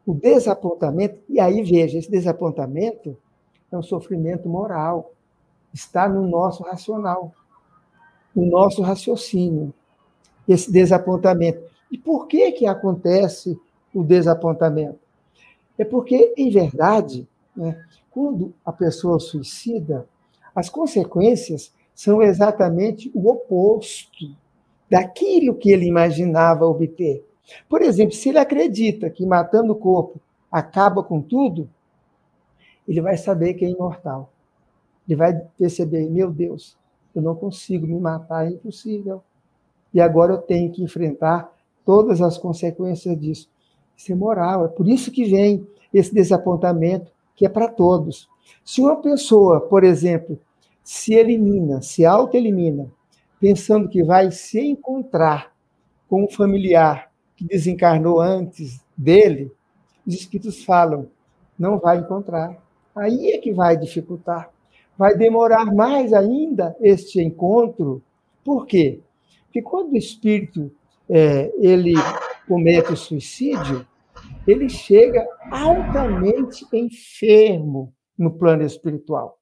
O 0.07 0.15
desapontamento, 0.15 1.21
e 1.29 1.41
aí 1.41 1.63
veja, 1.63 1.99
esse 1.99 2.11
desapontamento 2.11 3.17
é 3.71 3.77
um 3.77 3.83
sofrimento 3.83 4.49
moral, 4.49 5.13
está 5.73 6.09
no 6.09 6.27
nosso 6.27 6.63
racional, 6.63 7.33
no 8.35 8.47
nosso 8.47 8.83
raciocínio, 8.83 9.75
esse 10.47 10.71
desapontamento. 10.71 11.61
E 11.91 11.99
por 11.99 12.27
que 12.27 12.53
que 12.53 12.67
acontece 12.67 13.59
o 13.95 14.03
desapontamento? 14.03 14.99
É 15.79 15.85
porque, 15.85 16.35
em 16.37 16.51
verdade, 16.51 17.29
né, 17.57 17.85
quando 18.11 18.53
a 18.65 18.73
pessoa 18.73 19.19
suicida, 19.21 20.09
as 20.55 20.69
consequências 20.69 21.73
são 21.95 22.23
exatamente 22.23 23.11
o 23.15 23.29
oposto 23.29 24.37
daquilo 24.91 25.55
que 25.55 25.71
ele 25.71 25.87
imaginava 25.87 26.65
obter. 26.65 27.25
Por 27.69 27.83
exemplo, 27.83 28.15
se 28.15 28.29
ele 28.29 28.39
acredita 28.39 29.11
que 29.11 29.25
matando 29.27 29.73
o 29.73 29.77
corpo 29.77 30.21
acaba 30.51 31.03
com 31.03 31.21
tudo, 31.21 31.69
ele 32.87 33.01
vai 33.01 33.17
saber 33.17 33.55
que 33.55 33.65
é 33.65 33.69
imortal. 33.69 34.33
Ele 35.07 35.17
vai 35.17 35.35
perceber: 35.57 36.09
meu 36.09 36.31
Deus, 36.31 36.77
eu 37.15 37.23
não 37.23 37.35
consigo 37.35 37.87
me 37.87 37.99
matar, 37.99 38.47
é 38.47 38.51
impossível. 38.51 39.23
E 39.93 40.01
agora 40.01 40.33
eu 40.33 40.39
tenho 40.39 40.71
que 40.71 40.83
enfrentar 40.83 41.53
todas 41.85 42.21
as 42.21 42.37
consequências 42.37 43.19
disso. 43.19 43.51
Isso 43.99 44.13
é 44.13 44.15
moral, 44.15 44.65
é 44.65 44.69
por 44.69 44.89
isso 44.89 45.11
que 45.11 45.25
vem 45.25 45.67
esse 45.93 46.15
desapontamento, 46.15 47.11
que 47.35 47.45
é 47.45 47.49
para 47.49 47.67
todos. 47.67 48.29
Se 48.65 48.81
uma 48.81 48.95
pessoa, 48.97 49.61
por 49.61 49.83
exemplo, 49.83 50.39
se 50.85 51.15
elimina, 51.15 51.83
se 51.83 52.07
auto-elimina, 52.07 52.89
pensando 53.41 53.89
que 53.89 54.05
vai 54.05 54.31
se 54.31 54.61
encontrar 54.61 55.53
com 56.09 56.25
um 56.25 56.29
familiar 56.29 57.11
que 57.37 57.45
desencarnou 57.45 58.21
antes 58.21 58.81
dele, 58.97 59.51
os 60.07 60.15
espíritos 60.15 60.65
falam, 60.65 61.09
não 61.59 61.79
vai 61.79 61.99
encontrar. 61.99 62.57
Aí 62.95 63.33
é 63.33 63.39
que 63.39 63.53
vai 63.53 63.77
dificultar. 63.77 64.49
Vai 64.97 65.17
demorar 65.17 65.67
mais 65.75 66.13
ainda 66.13 66.77
este 66.81 67.21
encontro. 67.21 68.01
Por 68.45 68.65
quê? 68.65 69.01
Porque 69.45 69.61
quando 69.61 69.93
o 69.93 69.97
espírito 69.97 70.71
é, 71.09 71.53
ele 71.59 71.95
comete 72.47 72.93
o 72.93 72.97
suicídio, 72.97 73.87
ele 74.49 74.69
chega 74.69 75.27
altamente 75.51 76.67
enfermo 76.73 77.95
no 78.17 78.37
plano 78.37 78.63
espiritual. 78.63 79.39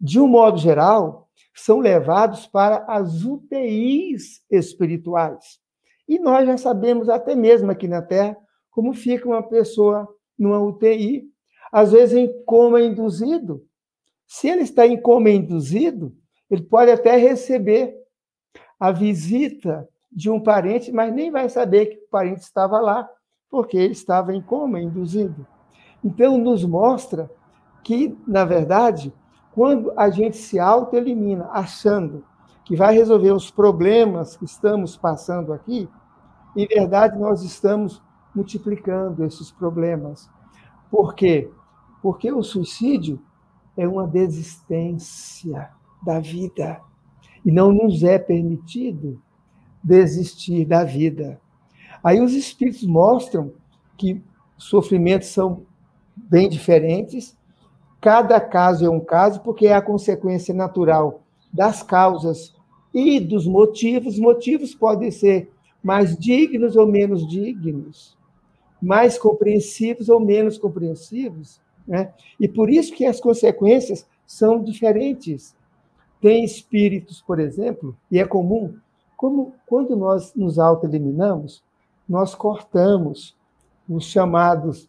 De 0.00 0.18
um 0.18 0.26
modo 0.26 0.56
geral, 0.56 1.28
são 1.54 1.78
levados 1.78 2.46
para 2.46 2.84
as 2.88 3.22
UTIs 3.22 4.42
espirituais. 4.50 5.60
E 6.08 6.18
nós 6.18 6.46
já 6.46 6.56
sabemos, 6.56 7.10
até 7.10 7.36
mesmo 7.36 7.70
aqui 7.70 7.86
na 7.86 8.00
Terra, 8.00 8.36
como 8.70 8.94
fica 8.94 9.28
uma 9.28 9.42
pessoa 9.42 10.08
numa 10.38 10.58
UTI, 10.58 11.28
às 11.70 11.92
vezes 11.92 12.16
em 12.16 12.44
coma 12.44 12.80
induzido, 12.80 13.62
Se 14.26 14.48
ele 14.48 14.62
está 14.62 14.86
em 14.86 15.00
coma 15.00 15.28
induzido, 15.28 16.16
ele 16.48 16.62
pode 16.62 16.90
até 16.90 17.16
receber 17.16 17.94
a 18.78 18.90
visita 18.90 19.86
de 20.10 20.30
um 20.30 20.40
parente, 20.40 20.90
mas 20.90 21.12
nem 21.12 21.30
vai 21.30 21.48
saber 21.48 21.86
que 21.86 21.96
o 21.98 22.08
parente 22.08 22.40
estava 22.40 22.80
lá, 22.80 23.08
porque 23.50 23.76
ele 23.76 23.92
estava 23.92 24.34
em 24.34 24.40
coma 24.40 24.80
induzido. 24.80 25.46
Então, 26.02 26.38
nos 26.38 26.64
mostra 26.64 27.30
que, 27.82 28.16
na 28.26 28.44
verdade, 28.44 29.12
quando 29.52 29.92
a 29.96 30.08
gente 30.10 30.36
se 30.36 30.58
autoelimina 30.58 31.48
achando 31.52 32.24
que 32.64 32.76
vai 32.76 32.94
resolver 32.94 33.32
os 33.32 33.50
problemas 33.50 34.36
que 34.36 34.44
estamos 34.44 34.96
passando 34.96 35.52
aqui, 35.52 35.88
em 36.56 36.66
verdade, 36.66 37.18
nós 37.18 37.42
estamos 37.42 38.02
multiplicando 38.34 39.24
esses 39.24 39.50
problemas. 39.50 40.30
Por 40.90 41.14
quê? 41.14 41.50
Porque 42.00 42.30
o 42.32 42.42
suicídio 42.42 43.20
é 43.76 43.86
uma 43.86 44.06
desistência 44.06 45.70
da 46.02 46.20
vida 46.20 46.80
e 47.44 47.50
não 47.50 47.72
nos 47.72 48.02
é 48.02 48.18
permitido 48.18 49.20
desistir 49.82 50.64
da 50.64 50.84
vida. 50.84 51.40
Aí 52.02 52.20
os 52.20 52.32
espíritos 52.32 52.82
mostram 52.82 53.52
que 53.96 54.22
sofrimentos 54.56 55.28
são 55.28 55.62
bem 56.16 56.48
diferentes, 56.48 57.36
cada 58.00 58.40
caso 58.40 58.84
é 58.84 58.90
um 58.90 59.00
caso, 59.00 59.40
porque 59.40 59.66
é 59.66 59.74
a 59.74 59.82
consequência 59.82 60.54
natural 60.54 61.22
das 61.52 61.82
causas 61.82 62.54
e 62.94 63.20
dos 63.20 63.46
motivos. 63.46 64.18
Motivos 64.18 64.74
podem 64.74 65.10
ser 65.10 65.50
mais 65.82 66.16
dignos 66.16 66.76
ou 66.76 66.86
menos 66.86 67.26
dignos, 67.28 68.16
mais 68.80 69.18
compreensivos 69.18 70.08
ou 70.08 70.20
menos 70.20 70.58
compreensivos, 70.58 71.60
né? 71.86 72.12
E 72.38 72.48
por 72.48 72.70
isso 72.70 72.94
que 72.94 73.04
as 73.04 73.20
consequências 73.20 74.06
são 74.26 74.62
diferentes. 74.62 75.54
Tem 76.20 76.44
espíritos, 76.44 77.20
por 77.20 77.40
exemplo, 77.40 77.96
e 78.10 78.18
é 78.18 78.26
comum, 78.26 78.74
como 79.16 79.54
quando 79.66 79.96
nós 79.96 80.34
nos 80.34 80.58
autoeliminamos, 80.58 81.62
nós 82.10 82.34
cortamos 82.34 83.36
os 83.88 84.04
chamados 84.06 84.88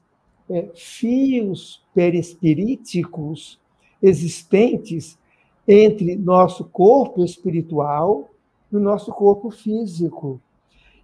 é, 0.49 0.71
fios 0.73 1.85
perispiríticos 1.93 3.59
existentes 4.01 5.19
entre 5.67 6.15
nosso 6.15 6.65
corpo 6.65 7.23
espiritual 7.23 8.31
e 8.71 8.75
o 8.75 8.79
nosso 8.79 9.13
corpo 9.13 9.51
físico. 9.51 10.41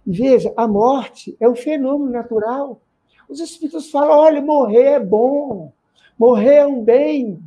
E 0.04 0.10
veja, 0.10 0.52
a 0.56 0.66
morte 0.66 1.36
é 1.38 1.48
um 1.48 1.54
fenômeno 1.54 2.10
natural. 2.10 2.80
Os 3.28 3.38
espíritos 3.38 3.88
falam: 3.88 4.18
olha, 4.18 4.42
morrer 4.42 4.94
é 4.94 5.00
bom, 5.00 5.72
morrer 6.18 6.56
é 6.56 6.66
um 6.66 6.82
bem, 6.82 7.38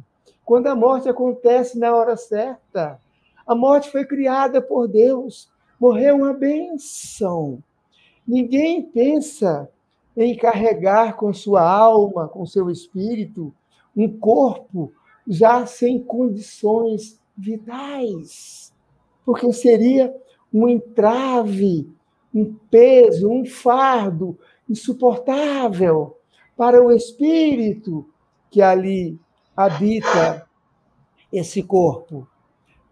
quando 0.46 0.68
a 0.68 0.76
morte 0.76 1.10
acontece 1.10 1.78
na 1.78 1.94
hora 1.94 2.16
certa. 2.16 3.02
A 3.46 3.54
morte 3.54 3.92
foi 3.92 4.06
criada 4.06 4.62
por 4.62 4.88
Deus. 4.88 5.50
Morrer 5.78 6.06
é 6.06 6.14
uma 6.14 6.32
benção. 6.32 7.62
Ninguém 8.28 8.82
pensa 8.84 9.70
em 10.16 10.36
carregar 10.36 11.16
com 11.16 11.34
sua 11.34 11.62
alma, 11.62 12.28
com 12.28 12.46
seu 12.46 12.70
espírito, 12.70 13.54
um 13.96 14.08
corpo 14.20 14.92
já 15.28 15.66
sem 15.66 16.02
condições 16.02 17.20
vitais, 17.38 18.74
porque 19.26 19.52
seria 19.54 20.14
um 20.54 20.68
entrave, 20.68 21.90
um 22.34 22.54
peso, 22.70 23.30
um 23.30 23.46
fardo 23.46 24.38
insuportável 24.70 26.18
para 26.56 26.84
o 26.84 26.92
espírito 26.92 28.06
que 28.50 28.62
ali 28.62 29.20
habita 29.56 30.48
esse 31.32 31.64
corpo. 31.64 32.28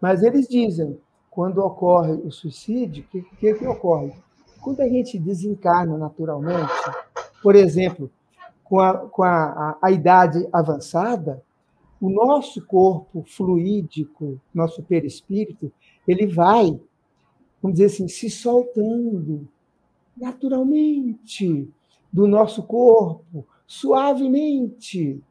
Mas 0.00 0.22
eles 0.22 0.48
dizem, 0.48 0.98
quando 1.30 1.58
ocorre 1.58 2.12
o 2.12 2.30
suicídio, 2.30 3.04
o 3.04 3.06
que, 3.08 3.22
que, 3.36 3.54
que 3.54 3.66
ocorre? 3.66 4.14
Quando 4.60 4.80
a 4.80 4.88
gente 4.88 5.18
desencarna 5.18 5.96
naturalmente, 5.96 6.72
por 7.42 7.56
exemplo, 7.56 8.10
com 8.64 8.78
a, 8.78 8.94
com 9.08 9.22
a, 9.22 9.44
a, 9.44 9.78
a 9.82 9.90
idade 9.90 10.46
avançada, 10.52 11.42
o 12.00 12.08
nosso 12.08 12.64
corpo 12.66 13.24
fluídico, 13.26 14.40
nosso 14.54 14.82
perispírito, 14.82 15.72
ele 16.06 16.26
vai, 16.26 16.80
vamos 17.62 17.78
dizer 17.78 17.86
assim, 17.86 18.08
se 18.08 18.30
soltando 18.30 19.46
naturalmente 20.16 21.68
do 22.12 22.26
nosso 22.26 22.62
corpo, 22.62 23.46
suavemente, 23.66 25.22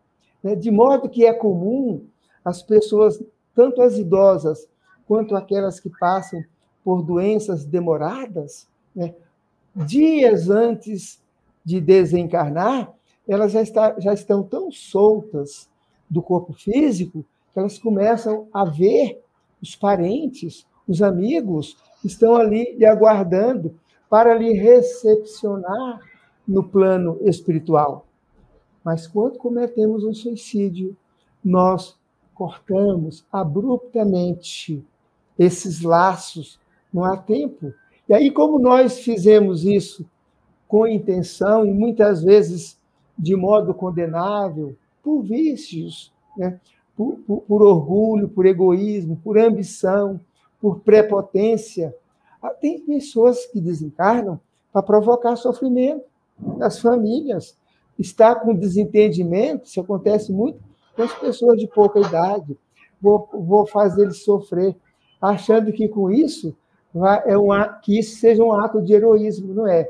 né? 0.44 0.56
de 0.56 0.72
modo 0.72 1.10
que 1.10 1.26
é 1.26 1.34
comum 1.34 2.06
as 2.44 2.62
pessoas, 2.62 3.22
tanto 3.54 3.82
as 3.82 3.98
idosas 3.98 4.68
quanto 5.08 5.36
aquelas 5.36 5.80
que 5.80 5.90
passam 6.00 6.44
por 6.84 7.04
doenças 7.04 7.66
demoradas, 7.66 8.68
né? 9.00 9.14
dias 9.74 10.50
antes 10.50 11.22
de 11.64 11.80
desencarnar, 11.80 12.94
elas 13.28 13.52
já, 13.52 13.62
está, 13.62 14.00
já 14.00 14.14
estão 14.14 14.44
tão 14.44 14.72
soltas 14.72 15.70
do 16.10 16.22
corpo 16.22 16.52
físico 16.52 17.24
que 17.54 17.60
elas 17.60 17.78
começam 17.78 18.48
a 18.52 18.66
ver 18.66 19.22
os 19.62 19.76
parentes, 19.76 20.66
os 20.88 21.02
amigos 21.02 21.78
estão 22.04 22.36
ali 22.36 22.76
lhe 22.76 22.86
aguardando 22.86 23.76
para 24.10 24.34
lhe 24.34 24.54
recepcionar 24.54 26.00
no 26.48 26.64
plano 26.64 27.20
espiritual. 27.22 28.06
Mas 28.84 29.06
quando 29.06 29.38
cometemos 29.38 30.04
um 30.04 30.14
suicídio, 30.14 30.98
nós 31.44 31.98
cortamos 32.34 33.26
abruptamente 33.32 34.84
esses 35.38 35.82
laços, 35.82 36.60
não 36.92 37.04
há 37.04 37.18
tempo. 37.18 37.74
E 38.10 38.14
aí, 38.14 38.32
como 38.32 38.58
nós 38.58 39.00
fizemos 39.02 39.64
isso 39.64 40.04
com 40.68 40.88
intenção 40.88 41.64
e 41.64 41.72
muitas 41.72 42.24
vezes 42.24 42.76
de 43.16 43.36
modo 43.36 43.72
condenável, 43.72 44.76
por 45.04 45.22
vícios, 45.22 46.12
né? 46.36 46.60
por, 46.98 47.18
por, 47.20 47.42
por 47.42 47.62
orgulho, 47.62 48.28
por 48.28 48.48
egoísmo, 48.48 49.16
por 49.24 49.38
ambição, 49.38 50.20
por 50.60 50.80
prepotência, 50.80 51.96
ah, 52.42 52.50
tem 52.50 52.80
pessoas 52.80 53.46
que 53.46 53.62
desencarnam 53.62 54.40
para 54.74 54.82
provocar 54.82 55.36
sofrimento 55.36 56.04
nas 56.58 56.80
famílias, 56.80 57.56
está 57.98 58.34
com 58.34 58.56
desentendimento, 58.56 59.66
isso 59.66 59.82
acontece 59.82 60.32
muito 60.32 60.60
com 60.96 61.04
as 61.04 61.14
pessoas 61.14 61.60
de 61.60 61.68
pouca 61.68 62.00
idade. 62.00 62.58
Vou, 63.00 63.30
vou 63.32 63.68
fazer 63.68 64.04
eles 64.04 64.24
sofrer, 64.24 64.76
achando 65.22 65.72
que 65.72 65.88
com 65.88 66.10
isso 66.10 66.56
é 67.26 67.38
um, 67.38 67.50
que 67.82 68.00
isso 68.00 68.18
seja 68.18 68.44
um 68.44 68.54
ato 68.54 68.82
de 68.82 68.94
heroísmo, 68.94 69.54
não 69.54 69.68
é? 69.68 69.90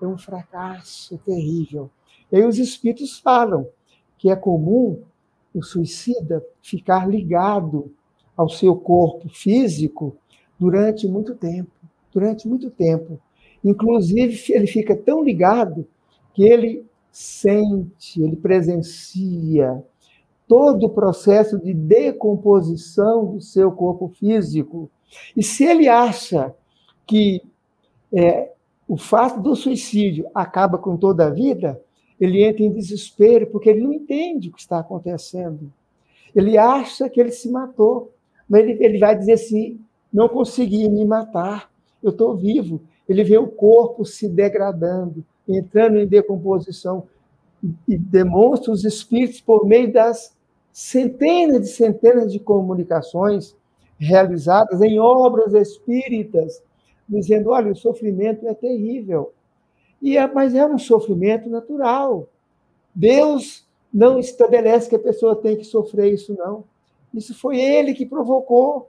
É 0.00 0.06
um 0.06 0.18
fracasso 0.18 1.18
terrível. 1.18 1.90
E 2.30 2.36
aí 2.36 2.44
os 2.44 2.58
espíritos 2.58 3.18
falam 3.18 3.68
que 4.18 4.30
é 4.30 4.36
comum 4.36 5.02
o 5.54 5.62
suicida 5.62 6.44
ficar 6.62 7.08
ligado 7.08 7.92
ao 8.36 8.48
seu 8.48 8.76
corpo 8.76 9.28
físico 9.28 10.16
durante 10.58 11.06
muito 11.08 11.34
tempo, 11.34 11.70
durante 12.12 12.46
muito 12.46 12.70
tempo. 12.70 13.18
Inclusive, 13.64 14.52
ele 14.52 14.66
fica 14.66 14.96
tão 14.96 15.22
ligado 15.22 15.86
que 16.32 16.44
ele 16.44 16.86
sente, 17.10 18.22
ele 18.22 18.36
presencia 18.36 19.82
todo 20.46 20.86
o 20.86 20.90
processo 20.90 21.58
de 21.58 21.72
decomposição 21.72 23.26
do 23.26 23.40
seu 23.40 23.70
corpo 23.70 24.08
físico. 24.08 24.90
E 25.36 25.42
se 25.42 25.64
ele 25.64 25.88
acha 25.88 26.54
que 27.06 27.42
é, 28.12 28.52
o 28.88 28.96
fato 28.96 29.40
do 29.40 29.54
suicídio 29.54 30.28
acaba 30.34 30.78
com 30.78 30.96
toda 30.96 31.26
a 31.26 31.30
vida, 31.30 31.80
ele 32.20 32.44
entra 32.44 32.62
em 32.62 32.72
desespero 32.72 33.46
porque 33.46 33.70
ele 33.70 33.80
não 33.80 33.92
entende 33.92 34.48
o 34.48 34.52
que 34.52 34.60
está 34.60 34.78
acontecendo. 34.78 35.72
Ele 36.34 36.58
acha 36.58 37.08
que 37.08 37.20
ele 37.20 37.32
se 37.32 37.50
matou, 37.50 38.12
mas 38.48 38.62
ele, 38.62 38.84
ele 38.84 38.98
vai 38.98 39.16
dizer 39.16 39.32
assim: 39.32 39.80
não 40.12 40.28
consegui 40.28 40.88
me 40.88 41.04
matar, 41.04 41.70
eu 42.02 42.10
estou 42.10 42.36
vivo. 42.36 42.80
Ele 43.08 43.24
vê 43.24 43.38
o 43.38 43.48
corpo 43.48 44.04
se 44.04 44.28
degradando, 44.28 45.24
entrando 45.48 45.98
em 45.98 46.06
decomposição 46.06 47.08
e 47.88 47.98
demonstra 47.98 48.72
os 48.72 48.84
espíritos 48.84 49.40
por 49.40 49.66
meio 49.66 49.92
das 49.92 50.34
centenas 50.72 51.68
e 51.68 51.72
centenas 51.72 52.32
de 52.32 52.38
comunicações 52.38 53.56
realizadas 54.00 54.80
em 54.80 54.98
obras 54.98 55.52
espíritas, 55.52 56.62
dizendo: 57.06 57.50
olha, 57.50 57.70
o 57.70 57.76
sofrimento 57.76 58.48
é 58.48 58.54
terrível. 58.54 59.32
E 60.00 60.16
é, 60.16 60.26
mas 60.26 60.54
é 60.54 60.66
um 60.66 60.78
sofrimento 60.78 61.50
natural. 61.50 62.26
Deus 62.94 63.68
não 63.92 64.18
estabelece 64.18 64.88
que 64.88 64.96
a 64.96 65.00
pessoa 65.00 65.36
tem 65.36 65.56
que 65.56 65.64
sofrer 65.64 66.12
isso, 66.12 66.34
não. 66.34 66.64
Isso 67.12 67.34
foi 67.34 67.60
ele 67.60 67.92
que 67.92 68.06
provocou, 68.06 68.88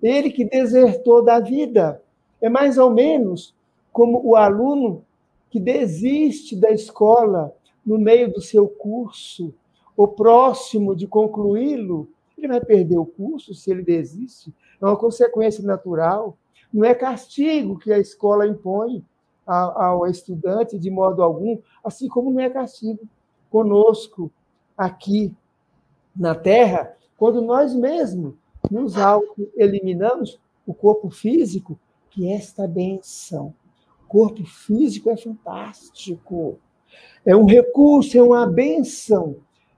ele 0.00 0.30
que 0.30 0.44
desertou 0.44 1.24
da 1.24 1.40
vida. 1.40 2.00
É 2.40 2.48
mais 2.48 2.78
ou 2.78 2.90
menos 2.90 3.54
como 3.92 4.20
o 4.24 4.36
aluno 4.36 5.04
que 5.50 5.58
desiste 5.58 6.54
da 6.54 6.70
escola 6.70 7.52
no 7.84 7.98
meio 7.98 8.32
do 8.32 8.40
seu 8.40 8.68
curso, 8.68 9.52
ou 9.96 10.08
próximo 10.08 10.94
de 10.94 11.06
concluí-lo, 11.06 12.08
Ele 12.36 12.48
vai 12.48 12.60
perder 12.60 12.98
o 12.98 13.06
curso 13.06 13.54
se 13.54 13.70
ele 13.70 13.82
desiste. 13.82 14.52
É 14.80 14.84
uma 14.84 14.96
consequência 14.96 15.64
natural. 15.64 16.36
Não 16.72 16.84
é 16.84 16.94
castigo 16.94 17.78
que 17.78 17.92
a 17.92 17.98
escola 17.98 18.46
impõe 18.46 19.04
ao 19.46 20.06
estudante 20.06 20.78
de 20.78 20.90
modo 20.90 21.22
algum, 21.22 21.58
assim 21.84 22.08
como 22.08 22.32
não 22.32 22.40
é 22.40 22.48
castigo 22.48 23.06
conosco 23.50 24.32
aqui 24.76 25.34
na 26.16 26.34
Terra, 26.34 26.96
quando 27.18 27.42
nós 27.42 27.74
mesmos 27.74 28.34
nos 28.70 28.96
auto-eliminamos 28.96 30.40
o 30.66 30.72
corpo 30.72 31.10
físico, 31.10 31.78
que 32.10 32.26
é 32.28 32.36
esta 32.36 32.66
benção. 32.66 33.54
O 34.04 34.08
corpo 34.08 34.44
físico 34.44 35.10
é 35.10 35.16
fantástico. 35.16 36.58
É 37.24 37.36
um 37.36 37.44
recurso, 37.44 38.16
é 38.16 38.22
uma 38.22 38.46
benção 38.46 39.36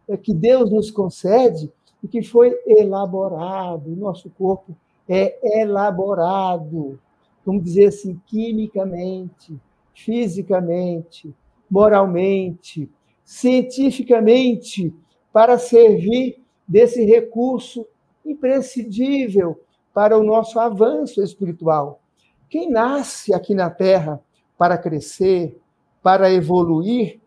é 0.08 0.16
que 0.16 0.32
Deus 0.32 0.70
nos 0.70 0.90
concede 0.90 1.72
e 2.06 2.08
que 2.08 2.22
foi 2.22 2.56
elaborado. 2.64 3.92
O 3.92 3.96
nosso 3.96 4.30
corpo 4.30 4.76
é 5.08 5.60
elaborado, 5.60 7.00
vamos 7.44 7.64
dizer 7.64 7.86
assim, 7.86 8.20
quimicamente, 8.26 9.58
fisicamente, 9.92 11.34
moralmente, 11.68 12.88
cientificamente, 13.24 14.94
para 15.32 15.58
servir 15.58 16.40
desse 16.66 17.04
recurso 17.04 17.84
imprescindível 18.24 19.60
para 19.92 20.16
o 20.16 20.22
nosso 20.22 20.60
avanço 20.60 21.20
espiritual. 21.20 22.00
Quem 22.48 22.70
nasce 22.70 23.34
aqui 23.34 23.52
na 23.52 23.68
Terra 23.68 24.20
para 24.56 24.78
crescer, 24.78 25.58
para 26.00 26.32
evoluir, 26.32 27.18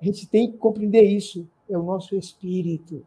a 0.00 0.04
gente 0.04 0.28
tem 0.28 0.48
que 0.50 0.58
compreender 0.58 1.02
isso. 1.02 1.44
É 1.68 1.76
o 1.76 1.82
nosso 1.82 2.14
espírito, 2.14 3.04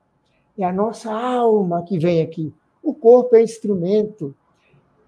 é 0.58 0.64
a 0.64 0.74
nossa 0.74 1.12
alma 1.12 1.84
que 1.84 2.00
vem 2.00 2.22
aqui. 2.22 2.54
O 2.82 2.94
corpo 2.94 3.36
é 3.36 3.44
instrumento. 3.44 4.34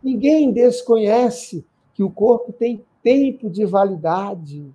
Ninguém 0.03 0.51
desconhece 0.51 1.65
que 1.93 2.03
o 2.03 2.09
corpo 2.09 2.51
tem 2.51 2.83
tempo 3.01 3.49
de 3.49 3.65
validade. 3.65 4.65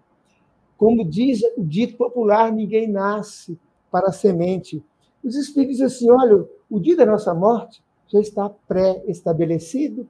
Como 0.77 1.05
diz 1.05 1.41
o 1.57 1.65
dito 1.65 1.97
popular, 1.97 2.51
ninguém 2.51 2.89
nasce 2.89 3.59
para 3.91 4.09
a 4.09 4.13
semente. 4.13 4.83
Os 5.23 5.37
Espíritos 5.37 5.77
dizem 5.77 5.87
assim: 5.87 6.11
olha, 6.11 6.47
o 6.71 6.81
dia 6.81 6.97
da 6.97 7.07
nossa 7.07 7.35
morte 7.35 7.83
já 8.09 8.21
está 8.21 8.49
pré-estabelecido 8.49 10.09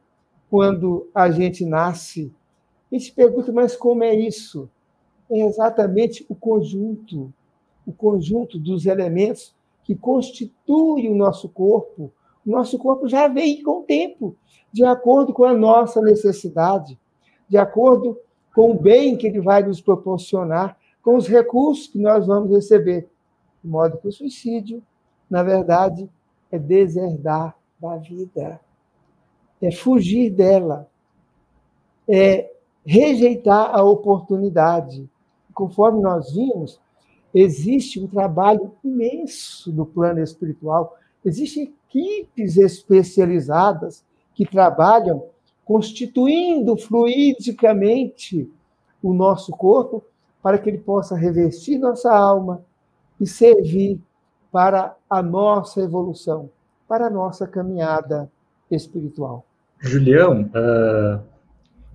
quando 0.48 1.08
a 1.14 1.30
gente 1.30 1.64
nasce. 1.64 2.32
A 2.90 2.96
gente 2.96 3.12
pergunta, 3.12 3.52
mas 3.52 3.74
como 3.76 4.04
é 4.04 4.14
isso? 4.14 4.68
É 5.30 5.46
exatamente 5.46 6.24
o 6.28 6.34
conjunto, 6.34 7.32
o 7.86 7.92
conjunto 7.92 8.58
dos 8.58 8.86
elementos 8.86 9.54
que 9.84 9.94
constituem 9.94 11.10
o 11.10 11.14
nosso 11.14 11.48
corpo. 11.48 12.12
O 12.46 12.50
nosso 12.50 12.78
corpo 12.78 13.08
já 13.08 13.28
vem 13.28 13.62
com 13.62 13.80
o 13.80 13.82
tempo, 13.82 14.36
de 14.72 14.84
acordo 14.84 15.32
com 15.32 15.44
a 15.44 15.54
nossa 15.54 16.00
necessidade, 16.00 16.98
de 17.48 17.56
acordo 17.56 18.18
com 18.54 18.72
o 18.72 18.80
bem 18.80 19.16
que 19.16 19.26
ele 19.26 19.40
vai 19.40 19.62
nos 19.62 19.80
proporcionar, 19.80 20.76
com 21.02 21.16
os 21.16 21.26
recursos 21.26 21.88
que 21.88 21.98
nós 21.98 22.26
vamos 22.26 22.50
receber. 22.50 23.08
De 23.62 23.68
modo 23.68 23.98
que 23.98 24.08
o 24.08 24.12
suicídio, 24.12 24.82
na 25.30 25.42
verdade, 25.42 26.08
é 26.50 26.58
deserdar 26.58 27.56
da 27.80 27.96
vida, 27.96 28.60
é 29.60 29.70
fugir 29.70 30.30
dela, 30.30 30.88
é 32.08 32.50
rejeitar 32.84 33.74
a 33.74 33.82
oportunidade. 33.82 35.08
Conforme 35.54 36.02
nós 36.02 36.32
vimos, 36.32 36.80
existe 37.34 38.00
um 38.00 38.06
trabalho 38.06 38.72
imenso 38.84 39.72
no 39.72 39.86
plano 39.86 40.20
espiritual, 40.20 40.96
existem 41.24 41.72
equipes 41.88 42.56
especializadas 42.56 44.04
que 44.34 44.46
trabalham 44.46 45.24
constituindo 45.64 46.76
fluidicamente 46.76 48.50
o 49.02 49.12
nosso 49.12 49.52
corpo 49.52 50.04
para 50.42 50.58
que 50.58 50.68
ele 50.68 50.78
possa 50.78 51.16
revestir 51.16 51.78
nossa 51.78 52.12
alma 52.12 52.62
e 53.20 53.26
servir 53.26 54.00
para 54.50 54.94
a 55.08 55.22
nossa 55.22 55.80
evolução, 55.80 56.50
para 56.88 57.06
a 57.06 57.10
nossa 57.10 57.46
caminhada 57.46 58.30
espiritual. 58.70 59.46
Julião, 59.78 60.42
uh, 60.42 61.22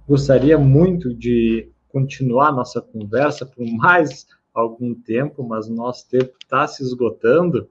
gostaria 0.08 0.58
muito 0.58 1.14
de 1.14 1.70
continuar 1.90 2.52
nossa 2.52 2.82
conversa 2.82 3.46
por 3.46 3.66
mais 3.66 4.28
algum 4.62 4.94
tempo, 4.94 5.44
mas 5.44 5.70
nosso 5.70 6.10
tempo 6.10 6.34
está 6.42 6.68
se 6.68 6.84
esgotando, 6.84 7.70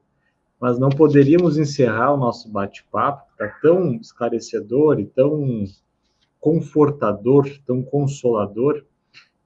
mas 0.61 0.79
não 0.79 0.88
poderíamos 0.88 1.59
encerrar 1.59 2.14
o 2.14 2.16
nosso 2.16 2.49
bate-papo, 2.51 3.31
está 3.33 3.49
tão 3.61 3.94
esclarecedor 3.94 4.99
e 4.99 5.07
tão 5.07 5.64
confortador, 6.40 7.46
tão 7.66 7.83
consolador. 7.83 8.85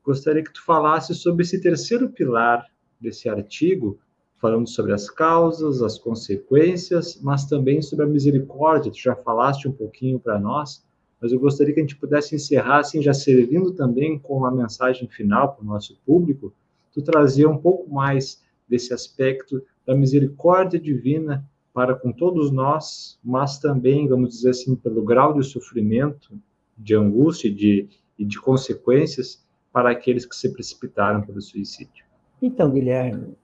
Gostaria 0.04 0.42
que 0.42 0.52
tu 0.52 0.64
falasse 0.64 1.14
sobre 1.14 1.42
esse 1.42 1.60
terceiro 1.60 2.10
pilar 2.10 2.66
desse 3.00 3.28
artigo, 3.28 3.98
falando 4.40 4.68
sobre 4.68 4.92
as 4.92 5.10
causas, 5.10 5.82
as 5.82 5.98
consequências, 5.98 7.20
mas 7.22 7.44
também 7.44 7.82
sobre 7.82 8.04
a 8.04 8.08
misericórdia. 8.08 8.92
Tu 8.92 8.98
já 9.00 9.16
falaste 9.16 9.68
um 9.68 9.72
pouquinho 9.72 10.18
para 10.18 10.38
nós, 10.38 10.84
mas 11.20 11.32
eu 11.32 11.38
gostaria 11.38 11.74
que 11.74 11.80
a 11.80 11.82
gente 11.82 11.96
pudesse 11.96 12.34
encerrar 12.34 12.78
assim, 12.78 13.02
já 13.02 13.12
servindo 13.12 13.72
também 13.72 14.18
com 14.18 14.38
uma 14.38 14.50
mensagem 14.50 15.06
final 15.08 15.54
para 15.54 15.62
o 15.62 15.66
nosso 15.66 15.98
público, 16.06 16.52
tu 16.92 17.02
trazia 17.02 17.48
um 17.48 17.58
pouco 17.58 17.92
mais 17.92 18.42
desse 18.68 18.92
aspecto 18.94 19.62
da 19.86 19.94
misericórdia 19.94 20.78
divina 20.78 21.44
para 21.72 21.94
com 21.94 22.12
todos 22.12 22.50
nós, 22.50 23.18
mas 23.22 23.58
também, 23.58 24.08
vamos 24.08 24.30
dizer 24.30 24.50
assim, 24.50 24.74
pelo 24.74 25.04
grau 25.04 25.34
de 25.34 25.44
sofrimento 25.44 26.38
de 26.76 26.94
angústia 26.94 27.48
e 27.48 27.54
de, 27.54 27.88
de 28.18 28.40
consequências 28.40 29.44
para 29.72 29.90
aqueles 29.90 30.26
que 30.26 30.34
se 30.34 30.52
precipitaram 30.52 31.22
pelo 31.22 31.40
suicídio. 31.40 32.04
Então, 32.42 32.70
Guilherme, 32.70 33.36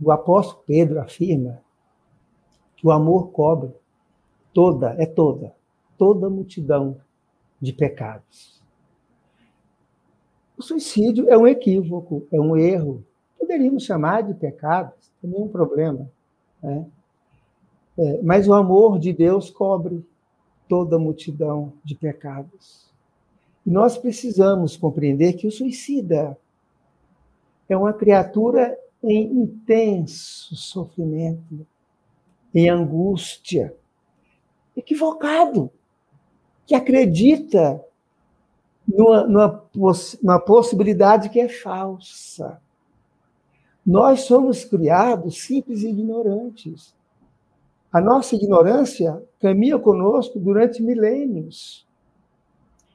o 0.00 0.10
apóstolo 0.10 0.62
Pedro 0.66 1.00
afirma 1.00 1.60
que 2.76 2.86
o 2.86 2.90
amor 2.90 3.30
cobre 3.30 3.72
toda, 4.52 4.94
é 4.98 5.06
toda, 5.06 5.54
toda 5.96 6.30
multidão 6.30 7.00
de 7.60 7.72
pecados. 7.72 8.57
O 10.58 10.62
suicídio 10.62 11.30
é 11.30 11.38
um 11.38 11.46
equívoco, 11.46 12.26
é 12.32 12.40
um 12.40 12.56
erro. 12.56 13.04
Poderíamos 13.38 13.84
chamar 13.84 14.22
de 14.22 14.34
pecado, 14.34 14.92
sem 15.20 15.30
nenhum 15.30 15.46
problema. 15.46 16.10
Né? 16.60 16.84
É, 17.96 18.20
mas 18.22 18.48
o 18.48 18.54
amor 18.54 18.98
de 18.98 19.12
Deus 19.12 19.50
cobre 19.50 20.04
toda 20.68 20.96
a 20.96 20.98
multidão 20.98 21.72
de 21.84 21.94
pecados. 21.94 22.90
E 23.64 23.70
nós 23.70 23.96
precisamos 23.96 24.76
compreender 24.76 25.34
que 25.34 25.46
o 25.46 25.52
suicida 25.52 26.36
é 27.68 27.76
uma 27.76 27.92
criatura 27.92 28.76
em 29.02 29.42
intenso 29.42 30.56
sofrimento, 30.56 31.64
em 32.52 32.68
angústia, 32.68 33.76
equivocado, 34.76 35.70
que 36.66 36.74
acredita 36.74 37.84
numa, 38.88 39.26
numa, 39.26 39.92
numa 40.22 40.40
possibilidade 40.40 41.28
que 41.28 41.38
é 41.38 41.48
falsa. 41.48 42.60
Nós 43.84 44.20
somos 44.20 44.64
criados 44.64 45.42
simples 45.42 45.82
e 45.82 45.88
ignorantes. 45.88 46.94
A 47.92 48.00
nossa 48.00 48.34
ignorância 48.34 49.22
caminha 49.40 49.78
conosco 49.78 50.38
durante 50.38 50.82
milênios. 50.82 51.86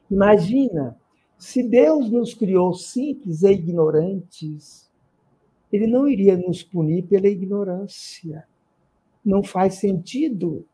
Imagina, 0.09 0.97
se 1.37 1.63
Deus 1.63 2.09
nos 2.09 2.33
criou 2.33 2.73
simples 2.73 3.43
e 3.43 3.51
ignorantes, 3.51 4.89
ele 5.71 5.87
não 5.87 6.07
iria 6.07 6.37
nos 6.37 6.61
punir 6.61 7.03
pela 7.03 7.27
ignorância. 7.27 8.47
Não 9.25 9.43
faz 9.43 9.75
sentido 9.75 10.65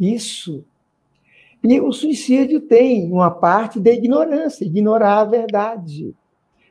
isso. 0.00 0.64
E 1.62 1.80
o 1.80 1.92
suicídio 1.92 2.60
tem 2.60 3.10
uma 3.10 3.30
parte 3.30 3.80
da 3.80 3.90
ignorância, 3.90 4.64
ignorar 4.64 5.20
a 5.20 5.24
verdade. 5.24 6.14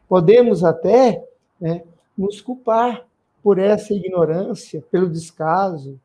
Podemos 0.08 0.64
até 0.64 1.24
né, 1.60 1.84
nos 2.18 2.40
culpar 2.40 3.06
por 3.44 3.60
essa 3.60 3.94
ignorância, 3.94 4.84
pelo 4.90 5.10
descaso, 5.10 6.00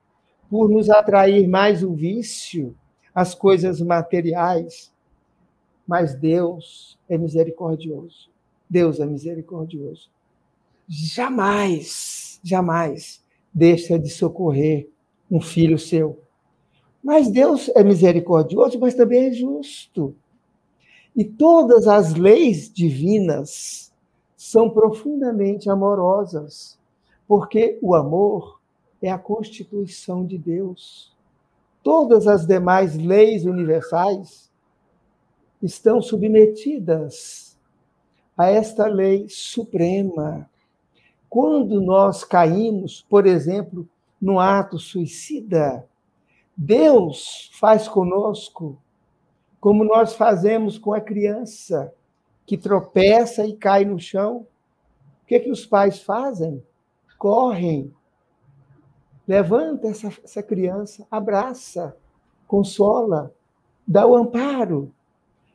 por 0.48 0.68
nos 0.68 0.90
atrair 0.90 1.48
mais 1.48 1.82
o 1.82 1.94
vício, 1.94 2.76
as 3.14 3.34
coisas 3.34 3.80
materiais. 3.80 4.92
Mas 5.86 6.14
Deus 6.14 6.98
é 7.08 7.16
misericordioso. 7.16 8.28
Deus 8.68 9.00
é 9.00 9.06
misericordioso. 9.06 10.10
Jamais, 10.88 12.40
jamais 12.42 13.22
deixa 13.52 13.98
de 13.98 14.08
socorrer 14.08 14.88
um 15.30 15.40
filho 15.40 15.78
seu. 15.78 16.20
Mas 17.02 17.30
Deus 17.30 17.70
é 17.74 17.82
misericordioso, 17.82 18.78
mas 18.78 18.94
também 18.94 19.26
é 19.26 19.32
justo. 19.32 20.14
E 21.16 21.24
todas 21.24 21.88
as 21.88 22.14
leis 22.14 22.72
divinas 22.72 23.92
são 24.36 24.70
profundamente 24.70 25.68
amorosas, 25.70 26.78
porque 27.26 27.78
o 27.82 27.94
amor 27.94 28.60
é 29.02 29.10
a 29.10 29.18
constituição 29.18 30.24
de 30.26 30.38
Deus. 30.38 31.14
todas 31.82 32.26
as 32.26 32.46
demais 32.46 32.96
leis 32.96 33.44
universais 33.44 34.50
estão 35.62 36.00
submetidas 36.00 37.58
a 38.36 38.48
esta 38.50 38.86
lei 38.86 39.26
suprema. 39.28 40.48
Quando 41.28 41.80
nós 41.80 42.24
caímos, 42.24 43.04
por 43.08 43.26
exemplo, 43.26 43.88
no 44.20 44.38
ato 44.40 44.78
suicida, 44.78 45.86
Deus 46.62 47.50
faz 47.54 47.88
conosco 47.88 48.78
como 49.58 49.82
nós 49.82 50.12
fazemos 50.12 50.76
com 50.76 50.92
a 50.92 51.00
criança 51.00 51.90
que 52.44 52.58
tropeça 52.58 53.46
e 53.46 53.56
cai 53.56 53.86
no 53.86 53.98
chão. 53.98 54.46
O 55.22 55.26
que, 55.26 55.36
é 55.36 55.40
que 55.40 55.50
os 55.50 55.64
pais 55.64 56.02
fazem? 56.02 56.62
Correm, 57.16 57.90
levanta 59.26 59.88
essa, 59.88 60.08
essa 60.22 60.42
criança, 60.42 61.06
abraça, 61.10 61.96
consola, 62.46 63.34
dá 63.88 64.06
o 64.06 64.14
amparo. 64.14 64.92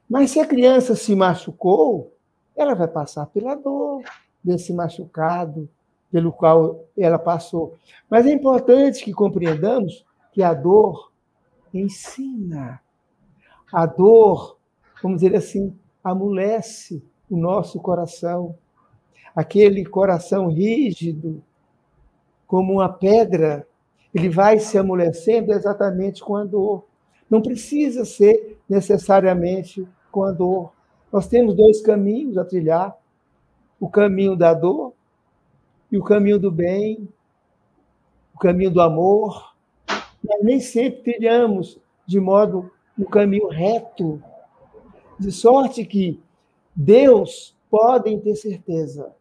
Mas 0.09 0.31
se 0.31 0.39
a 0.39 0.47
criança 0.47 0.95
se 0.95 1.15
machucou, 1.15 2.15
ela 2.55 2.73
vai 2.73 2.87
passar 2.87 3.27
pela 3.27 3.53
dor 3.53 4.01
desse 4.43 4.73
machucado 4.73 5.69
pelo 6.11 6.33
qual 6.33 6.83
ela 6.97 7.19
passou. 7.19 7.75
Mas 8.09 8.25
é 8.25 8.31
importante 8.31 9.03
que 9.03 9.13
compreendamos 9.13 10.03
que 10.35 10.43
a 10.43 10.53
dor 10.53 11.13
ensina. 11.73 12.81
A 13.71 13.85
dor, 13.85 14.57
vamos 15.01 15.21
dizer 15.21 15.33
assim, 15.33 15.73
amolece 16.03 17.01
o 17.29 17.37
nosso 17.37 17.79
coração. 17.79 18.53
Aquele 19.33 19.85
coração 19.85 20.49
rígido, 20.49 21.41
como 22.45 22.73
uma 22.73 22.89
pedra, 22.89 23.65
ele 24.13 24.27
vai 24.27 24.59
se 24.59 24.77
amolecendo 24.77 25.53
exatamente 25.53 26.21
com 26.21 26.35
a 26.35 26.43
dor. 26.43 26.83
Não 27.29 27.41
precisa 27.41 28.03
ser 28.03 28.59
necessariamente 28.67 29.87
com 30.11 30.25
a 30.25 30.33
dor. 30.33 30.73
Nós 31.13 31.29
temos 31.29 31.55
dois 31.55 31.81
caminhos 31.81 32.37
a 32.37 32.43
trilhar: 32.43 32.93
o 33.79 33.87
caminho 33.87 34.35
da 34.35 34.53
dor 34.53 34.91
e 35.89 35.97
o 35.97 36.03
caminho 36.03 36.37
do 36.37 36.51
bem, 36.51 37.07
o 38.33 38.37
caminho 38.37 38.69
do 38.69 38.81
amor 38.81 39.54
mas 40.27 40.43
nem 40.43 40.59
sempre 40.59 41.13
trilhamos 41.13 41.79
de 42.05 42.19
modo 42.19 42.71
no 42.97 43.05
caminho 43.05 43.47
reto. 43.47 44.21
De 45.19 45.31
sorte 45.31 45.85
que 45.85 46.19
Deus, 46.75 47.55
podem 47.69 48.19
ter 48.19 48.35
certeza, 48.35 49.13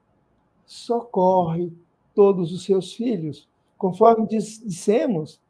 socorre 0.67 1.73
todos 2.15 2.53
os 2.53 2.65
seus 2.65 2.93
filhos. 2.93 3.49
Conforme 3.77 4.27
dissemos, 4.27 5.41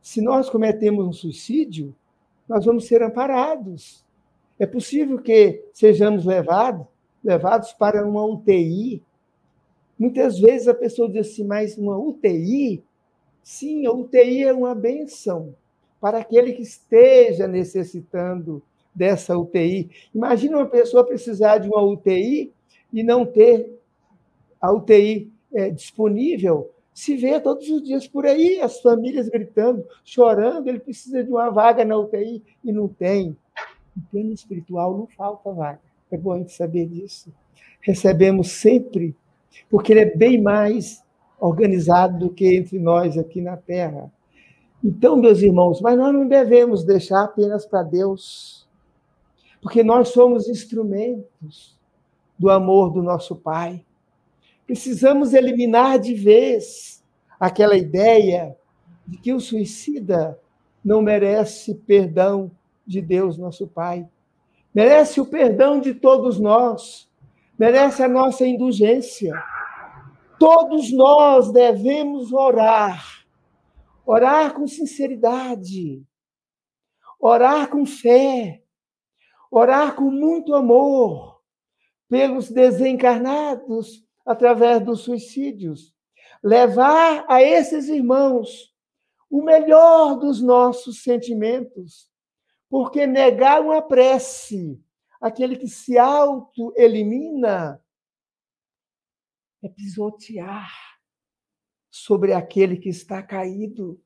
se 0.00 0.20
nós 0.20 0.48
cometemos 0.48 1.06
um 1.06 1.12
suicídio, 1.12 1.94
nós 2.48 2.64
vamos 2.64 2.86
ser 2.86 3.02
amparados. 3.02 4.04
É 4.58 4.66
possível 4.66 5.18
que 5.20 5.64
sejamos 5.72 6.24
levados, 6.24 6.86
levados 7.22 7.72
para 7.72 8.06
uma 8.06 8.24
UTI. 8.24 9.02
Muitas 9.98 10.38
vezes 10.38 10.66
a 10.66 10.74
pessoa 10.74 11.10
diz 11.10 11.28
assim, 11.28 11.44
mas 11.44 11.76
uma 11.76 11.96
UTI? 11.98 12.82
Sim, 13.42 13.86
a 13.86 13.92
UTI 13.92 14.44
é 14.44 14.52
uma 14.52 14.74
benção 14.74 15.54
para 16.00 16.18
aquele 16.18 16.52
que 16.52 16.62
esteja 16.62 17.46
necessitando 17.46 18.62
dessa 18.94 19.36
UTI. 19.36 19.90
Imagina 20.14 20.58
uma 20.58 20.66
pessoa 20.66 21.04
precisar 21.04 21.58
de 21.58 21.68
uma 21.68 21.82
UTI 21.82 22.52
e 22.92 23.02
não 23.02 23.24
ter 23.24 23.78
a 24.60 24.72
UTI 24.72 25.30
é, 25.52 25.70
disponível. 25.70 26.70
Se 26.92 27.16
vê 27.16 27.38
todos 27.40 27.68
os 27.68 27.82
dias 27.82 28.08
por 28.08 28.26
aí, 28.26 28.60
as 28.60 28.80
famílias 28.80 29.28
gritando, 29.28 29.86
chorando, 30.04 30.68
ele 30.68 30.80
precisa 30.80 31.22
de 31.22 31.30
uma 31.30 31.48
vaga 31.48 31.84
na 31.84 31.96
UTI 31.96 32.42
e 32.64 32.72
não 32.72 32.88
tem. 32.88 33.36
No 33.94 34.02
plano 34.10 34.32
espiritual 34.32 34.96
não 34.96 35.06
falta 35.06 35.52
vaga. 35.52 35.80
É 36.10 36.16
bom 36.16 36.32
a 36.32 36.38
gente 36.38 36.52
saber 36.52 36.86
disso. 36.86 37.32
Recebemos 37.80 38.50
sempre, 38.50 39.14
porque 39.70 39.92
ele 39.92 40.00
é 40.00 40.16
bem 40.16 40.40
mais 40.40 41.04
organizado 41.40 42.18
do 42.18 42.30
que 42.30 42.56
entre 42.56 42.78
nós 42.78 43.16
aqui 43.16 43.40
na 43.40 43.56
Terra. 43.56 44.10
Então, 44.82 45.16
meus 45.16 45.40
irmãos, 45.40 45.80
mas 45.80 45.96
nós 45.96 46.12
não 46.12 46.26
devemos 46.26 46.84
deixar 46.84 47.24
apenas 47.24 47.66
para 47.66 47.82
Deus, 47.82 48.66
porque 49.60 49.82
nós 49.82 50.08
somos 50.08 50.48
instrumentos 50.48 51.76
do 52.38 52.48
amor 52.50 52.92
do 52.92 53.02
nosso 53.02 53.34
Pai. 53.34 53.84
Precisamos 54.66 55.34
eliminar 55.34 55.98
de 55.98 56.14
vez 56.14 57.04
aquela 57.40 57.76
ideia 57.76 58.56
de 59.06 59.18
que 59.18 59.32
o 59.32 59.40
suicida 59.40 60.38
não 60.84 61.02
merece 61.02 61.74
perdão 61.74 62.50
de 62.86 63.00
Deus, 63.00 63.36
nosso 63.36 63.66
Pai. 63.66 64.08
Merece 64.74 65.20
o 65.20 65.26
perdão 65.26 65.80
de 65.80 65.94
todos 65.94 66.38
nós, 66.38 67.10
merece 67.58 68.02
a 68.02 68.08
nossa 68.08 68.46
indulgência 68.46 69.32
Todos 70.38 70.92
nós 70.92 71.50
devemos 71.50 72.32
orar, 72.32 73.26
orar 74.06 74.54
com 74.54 74.68
sinceridade, 74.68 76.06
orar 77.18 77.68
com 77.68 77.84
fé, 77.84 78.62
orar 79.50 79.96
com 79.96 80.10
muito 80.12 80.54
amor 80.54 81.42
pelos 82.08 82.50
desencarnados 82.50 84.06
através 84.24 84.80
dos 84.80 85.00
suicídios, 85.00 85.92
levar 86.40 87.24
a 87.28 87.42
esses 87.42 87.88
irmãos 87.88 88.72
o 89.28 89.42
melhor 89.42 90.20
dos 90.20 90.40
nossos 90.40 91.02
sentimentos, 91.02 92.08
porque 92.70 93.08
negar 93.08 93.60
uma 93.60 93.82
prece, 93.82 94.80
aquele 95.20 95.56
que 95.56 95.66
se 95.66 95.98
auto-elimina, 95.98 97.82
é 99.62 99.68
pisotear 99.68 100.70
sobre 101.90 102.32
aquele 102.32 102.76
que 102.76 102.88
está 102.88 103.22
caído, 103.22 104.00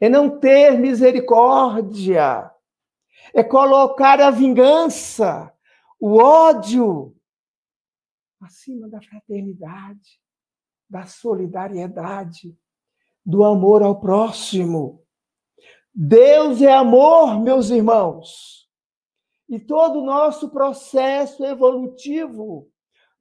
é 0.00 0.08
não 0.08 0.38
ter 0.38 0.78
misericórdia, 0.78 2.50
é 3.32 3.42
colocar 3.42 4.20
a 4.20 4.30
vingança, 4.30 5.52
o 5.98 6.16
ódio, 6.16 7.16
acima 8.40 8.88
da 8.88 9.00
fraternidade, 9.00 10.20
da 10.88 11.06
solidariedade, 11.06 12.56
do 13.24 13.42
amor 13.42 13.82
ao 13.82 13.98
próximo. 13.98 15.02
Deus 15.94 16.60
é 16.60 16.72
amor, 16.72 17.40
meus 17.40 17.70
irmãos. 17.70 18.68
E 19.48 19.58
todo 19.58 20.00
o 20.00 20.04
nosso 20.04 20.50
processo 20.50 21.44
evolutivo 21.44 22.70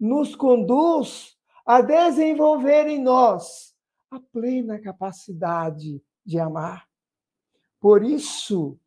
nos 0.04 0.36
conduz 0.36 1.38
a 1.66 1.80
desenvolver 1.80 2.88
em 2.88 3.02
nós 3.02 3.74
a 4.12 4.20
plena 4.20 4.78
capacidade 4.78 6.04
de 6.26 6.38
amar. 6.38 6.90
Por 7.80 8.04
isso, 8.04 8.78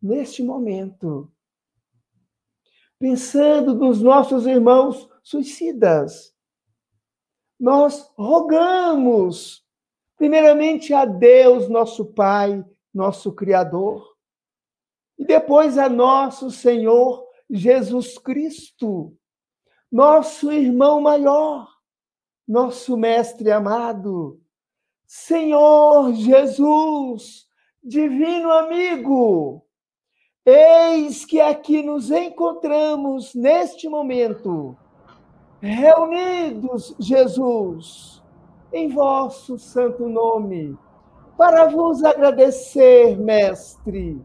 neste 0.00 0.42
momento, 0.42 1.30
pensando 2.98 3.74
nos 3.74 4.00
nossos 4.00 4.46
irmãos 4.46 5.06
suicidas, 5.22 6.34
nós 7.60 8.10
rogamos, 8.16 9.62
primeiramente 10.16 10.94
a 10.94 11.04
Deus, 11.04 11.68
nosso 11.68 12.06
Pai, 12.14 12.64
nosso 12.94 13.30
Criador, 13.30 14.16
e 15.18 15.24
depois 15.26 15.76
a 15.76 15.86
nosso 15.86 16.50
Senhor 16.50 17.26
Jesus 17.50 18.16
Cristo, 18.16 19.14
nosso 19.90 20.50
irmão 20.52 21.00
maior, 21.00 21.68
nosso 22.46 22.96
mestre 22.96 23.50
amado, 23.50 24.40
Senhor 25.06 26.12
Jesus, 26.14 27.46
divino 27.82 28.50
amigo, 28.50 29.64
eis 30.44 31.24
que 31.24 31.40
aqui 31.40 31.82
nos 31.82 32.10
encontramos 32.10 33.34
neste 33.34 33.88
momento, 33.88 34.76
reunidos, 35.60 36.94
Jesus, 36.98 38.22
em 38.72 38.88
vosso 38.88 39.58
santo 39.58 40.08
nome, 40.08 40.76
para 41.38 41.66
vos 41.66 42.02
agradecer, 42.02 43.16
mestre, 43.16 44.20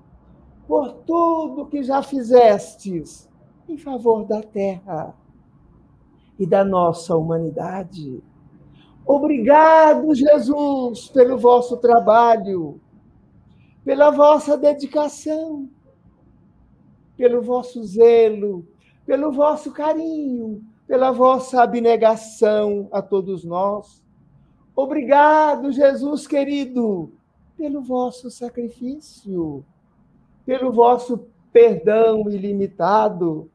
por 0.67 0.93
tudo 1.05 1.67
que 1.67 1.83
já 1.83 2.01
fizestes 2.01 3.29
em 3.67 3.77
favor 3.77 4.25
da 4.25 4.41
terra 4.41 5.15
e 6.41 6.45
da 6.47 6.65
nossa 6.65 7.15
humanidade. 7.15 8.19
Obrigado, 9.05 10.15
Jesus, 10.15 11.07
pelo 11.09 11.37
vosso 11.37 11.77
trabalho, 11.77 12.81
pela 13.85 14.09
vossa 14.09 14.57
dedicação, 14.57 15.69
pelo 17.15 17.43
vosso 17.43 17.83
zelo, 17.83 18.65
pelo 19.05 19.31
vosso 19.31 19.71
carinho, 19.71 20.63
pela 20.87 21.11
vossa 21.11 21.61
abnegação 21.61 22.89
a 22.91 23.03
todos 23.03 23.45
nós. 23.45 24.03
Obrigado, 24.75 25.71
Jesus 25.71 26.25
querido, 26.25 27.13
pelo 27.55 27.83
vosso 27.83 28.31
sacrifício, 28.31 29.63
pelo 30.43 30.71
vosso 30.71 31.27
perdão 31.53 32.27
ilimitado. 32.31 33.47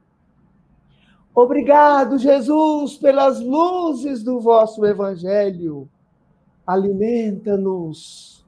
Obrigado, 1.39 2.17
Jesus, 2.17 2.97
pelas 2.97 3.41
luzes 3.41 4.23
do 4.23 4.41
vosso 4.41 4.87
evangelho. 4.87 5.87
Alimenta-nos 6.67 8.43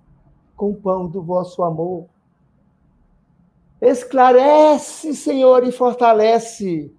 com 0.57 0.71
o 0.71 0.75
pão 0.75 1.07
do 1.07 1.23
vosso 1.23 1.63
amor. 1.63 2.07
Esclarece, 3.79 5.15
Senhor, 5.15 5.65
e 5.65 5.71
fortalece 5.71 6.91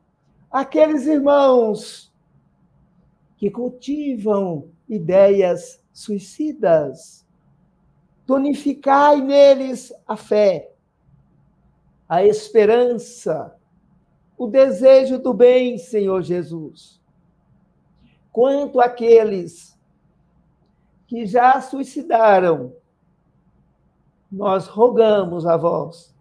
aqueles 0.51 1.07
irmãos 1.07 2.13
que 3.35 3.49
cultivam 3.49 4.69
ideias 4.87 5.83
suicidas. 5.91 7.25
Tonificai 8.27 9.21
neles 9.21 9.91
a 10.07 10.15
fé, 10.15 10.71
a 12.07 12.23
esperança, 12.23 13.58
o 14.39 14.47
desejo 14.47 15.19
do 15.19 15.33
bem, 15.33 15.77
Senhor 15.77 16.21
Jesus. 16.21 16.97
Quanto 18.31 18.79
àqueles 18.79 19.77
que 21.05 21.25
já 21.25 21.59
suicidaram, 21.59 22.73
nós 24.31 24.65
rogamos 24.67 25.45
a 25.45 25.57
vós, 25.57 26.15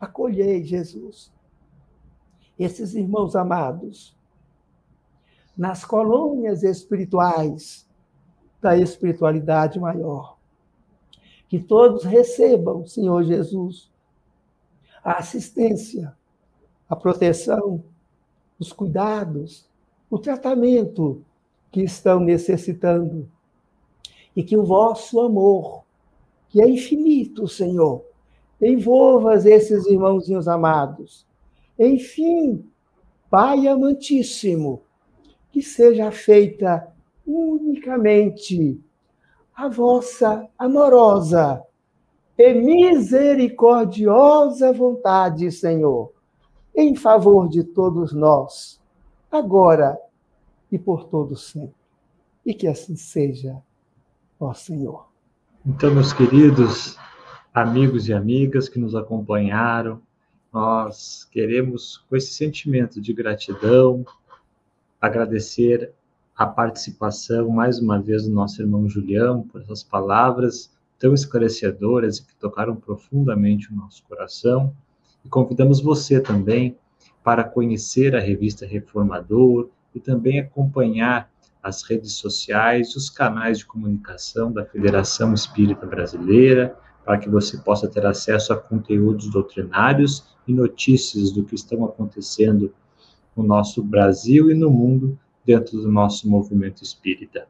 acolhei, 0.00 0.64
Jesus, 0.64 1.32
esses 2.58 2.96
irmãos 2.96 3.36
amados, 3.36 4.18
nas 5.56 5.84
colônias 5.84 6.64
espirituais 6.64 7.88
da 8.60 8.76
espiritualidade 8.76 9.78
maior. 9.78 10.36
Que 11.48 11.60
todos 11.60 12.02
recebam, 12.02 12.84
Senhor 12.84 13.22
Jesus, 13.22 13.89
a 15.02 15.18
assistência, 15.18 16.14
a 16.88 16.94
proteção, 16.96 17.82
os 18.58 18.72
cuidados, 18.72 19.68
o 20.10 20.18
tratamento 20.18 21.24
que 21.70 21.82
estão 21.82 22.20
necessitando. 22.20 23.28
E 24.34 24.42
que 24.42 24.56
o 24.56 24.64
vosso 24.64 25.20
amor, 25.20 25.84
que 26.48 26.60
é 26.60 26.68
infinito, 26.68 27.48
Senhor, 27.48 28.04
envolva 28.60 29.34
esses 29.36 29.86
irmãozinhos 29.86 30.46
amados. 30.46 31.26
Enfim, 31.78 32.64
Pai 33.30 33.68
amantíssimo, 33.68 34.82
que 35.52 35.62
seja 35.62 36.10
feita 36.10 36.92
unicamente 37.24 38.80
a 39.54 39.68
vossa 39.68 40.48
amorosa 40.58 41.62
e 42.42 42.54
misericordiosa 42.54 44.72
vontade, 44.72 45.52
Senhor, 45.52 46.10
em 46.74 46.94
favor 46.94 47.50
de 47.50 47.62
todos 47.62 48.14
nós, 48.14 48.80
agora 49.30 49.98
e 50.72 50.78
por 50.78 51.04
todo 51.04 51.36
sempre. 51.36 51.74
E 52.46 52.54
que 52.54 52.66
assim 52.66 52.96
seja, 52.96 53.58
ó 54.38 54.54
Senhor. 54.54 55.06
Então, 55.66 55.92
meus 55.92 56.14
queridos 56.14 56.96
amigos 57.52 58.08
e 58.08 58.14
amigas 58.14 58.70
que 58.70 58.78
nos 58.78 58.94
acompanharam, 58.94 60.00
nós 60.50 61.28
queremos, 61.30 61.98
com 62.08 62.16
esse 62.16 62.32
sentimento 62.32 63.02
de 63.02 63.12
gratidão, 63.12 64.02
agradecer 64.98 65.92
a 66.34 66.46
participação, 66.46 67.50
mais 67.50 67.78
uma 67.78 68.00
vez, 68.00 68.24
do 68.24 68.30
nosso 68.30 68.62
irmão 68.62 68.88
Julião, 68.88 69.42
por 69.42 69.60
essas 69.60 69.82
palavras 69.82 70.70
tão 71.00 71.14
esclarecedoras 71.14 72.18
e 72.18 72.26
que 72.26 72.36
tocaram 72.36 72.76
profundamente 72.76 73.72
o 73.72 73.74
nosso 73.74 74.04
coração. 74.04 74.72
E 75.24 75.28
convidamos 75.28 75.80
você 75.80 76.20
também 76.20 76.76
para 77.24 77.42
conhecer 77.42 78.14
a 78.14 78.20
revista 78.20 78.66
Reformador 78.66 79.70
e 79.94 79.98
também 79.98 80.38
acompanhar 80.38 81.30
as 81.62 81.82
redes 81.82 82.12
sociais, 82.12 82.94
os 82.94 83.10
canais 83.10 83.58
de 83.58 83.66
comunicação 83.66 84.52
da 84.52 84.64
Federação 84.64 85.34
Espírita 85.34 85.86
Brasileira, 85.86 86.76
para 87.04 87.18
que 87.18 87.28
você 87.28 87.56
possa 87.58 87.88
ter 87.88 88.04
acesso 88.06 88.52
a 88.52 88.56
conteúdos 88.56 89.30
doutrinários 89.30 90.36
e 90.46 90.52
notícias 90.52 91.32
do 91.32 91.44
que 91.44 91.54
estão 91.54 91.84
acontecendo 91.84 92.72
no 93.34 93.42
nosso 93.42 93.82
Brasil 93.82 94.50
e 94.50 94.54
no 94.54 94.70
mundo 94.70 95.18
dentro 95.44 95.80
do 95.80 95.90
nosso 95.90 96.28
movimento 96.28 96.82
espírita. 96.82 97.46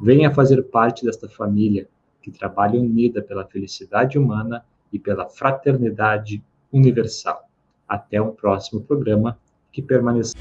Venha 0.00 0.32
fazer 0.32 0.62
parte 0.64 1.04
desta 1.04 1.28
família 1.28 1.86
que 2.30 2.38
trabalha 2.38 2.78
unida 2.78 3.22
pela 3.22 3.46
felicidade 3.46 4.18
humana 4.18 4.64
e 4.92 4.98
pela 4.98 5.26
fraternidade 5.28 6.42
universal. 6.72 7.48
Até 7.88 8.20
um 8.20 8.32
próximo 8.32 8.82
programa 8.82 9.38
que 9.72 9.80
permaneça. 9.80 10.34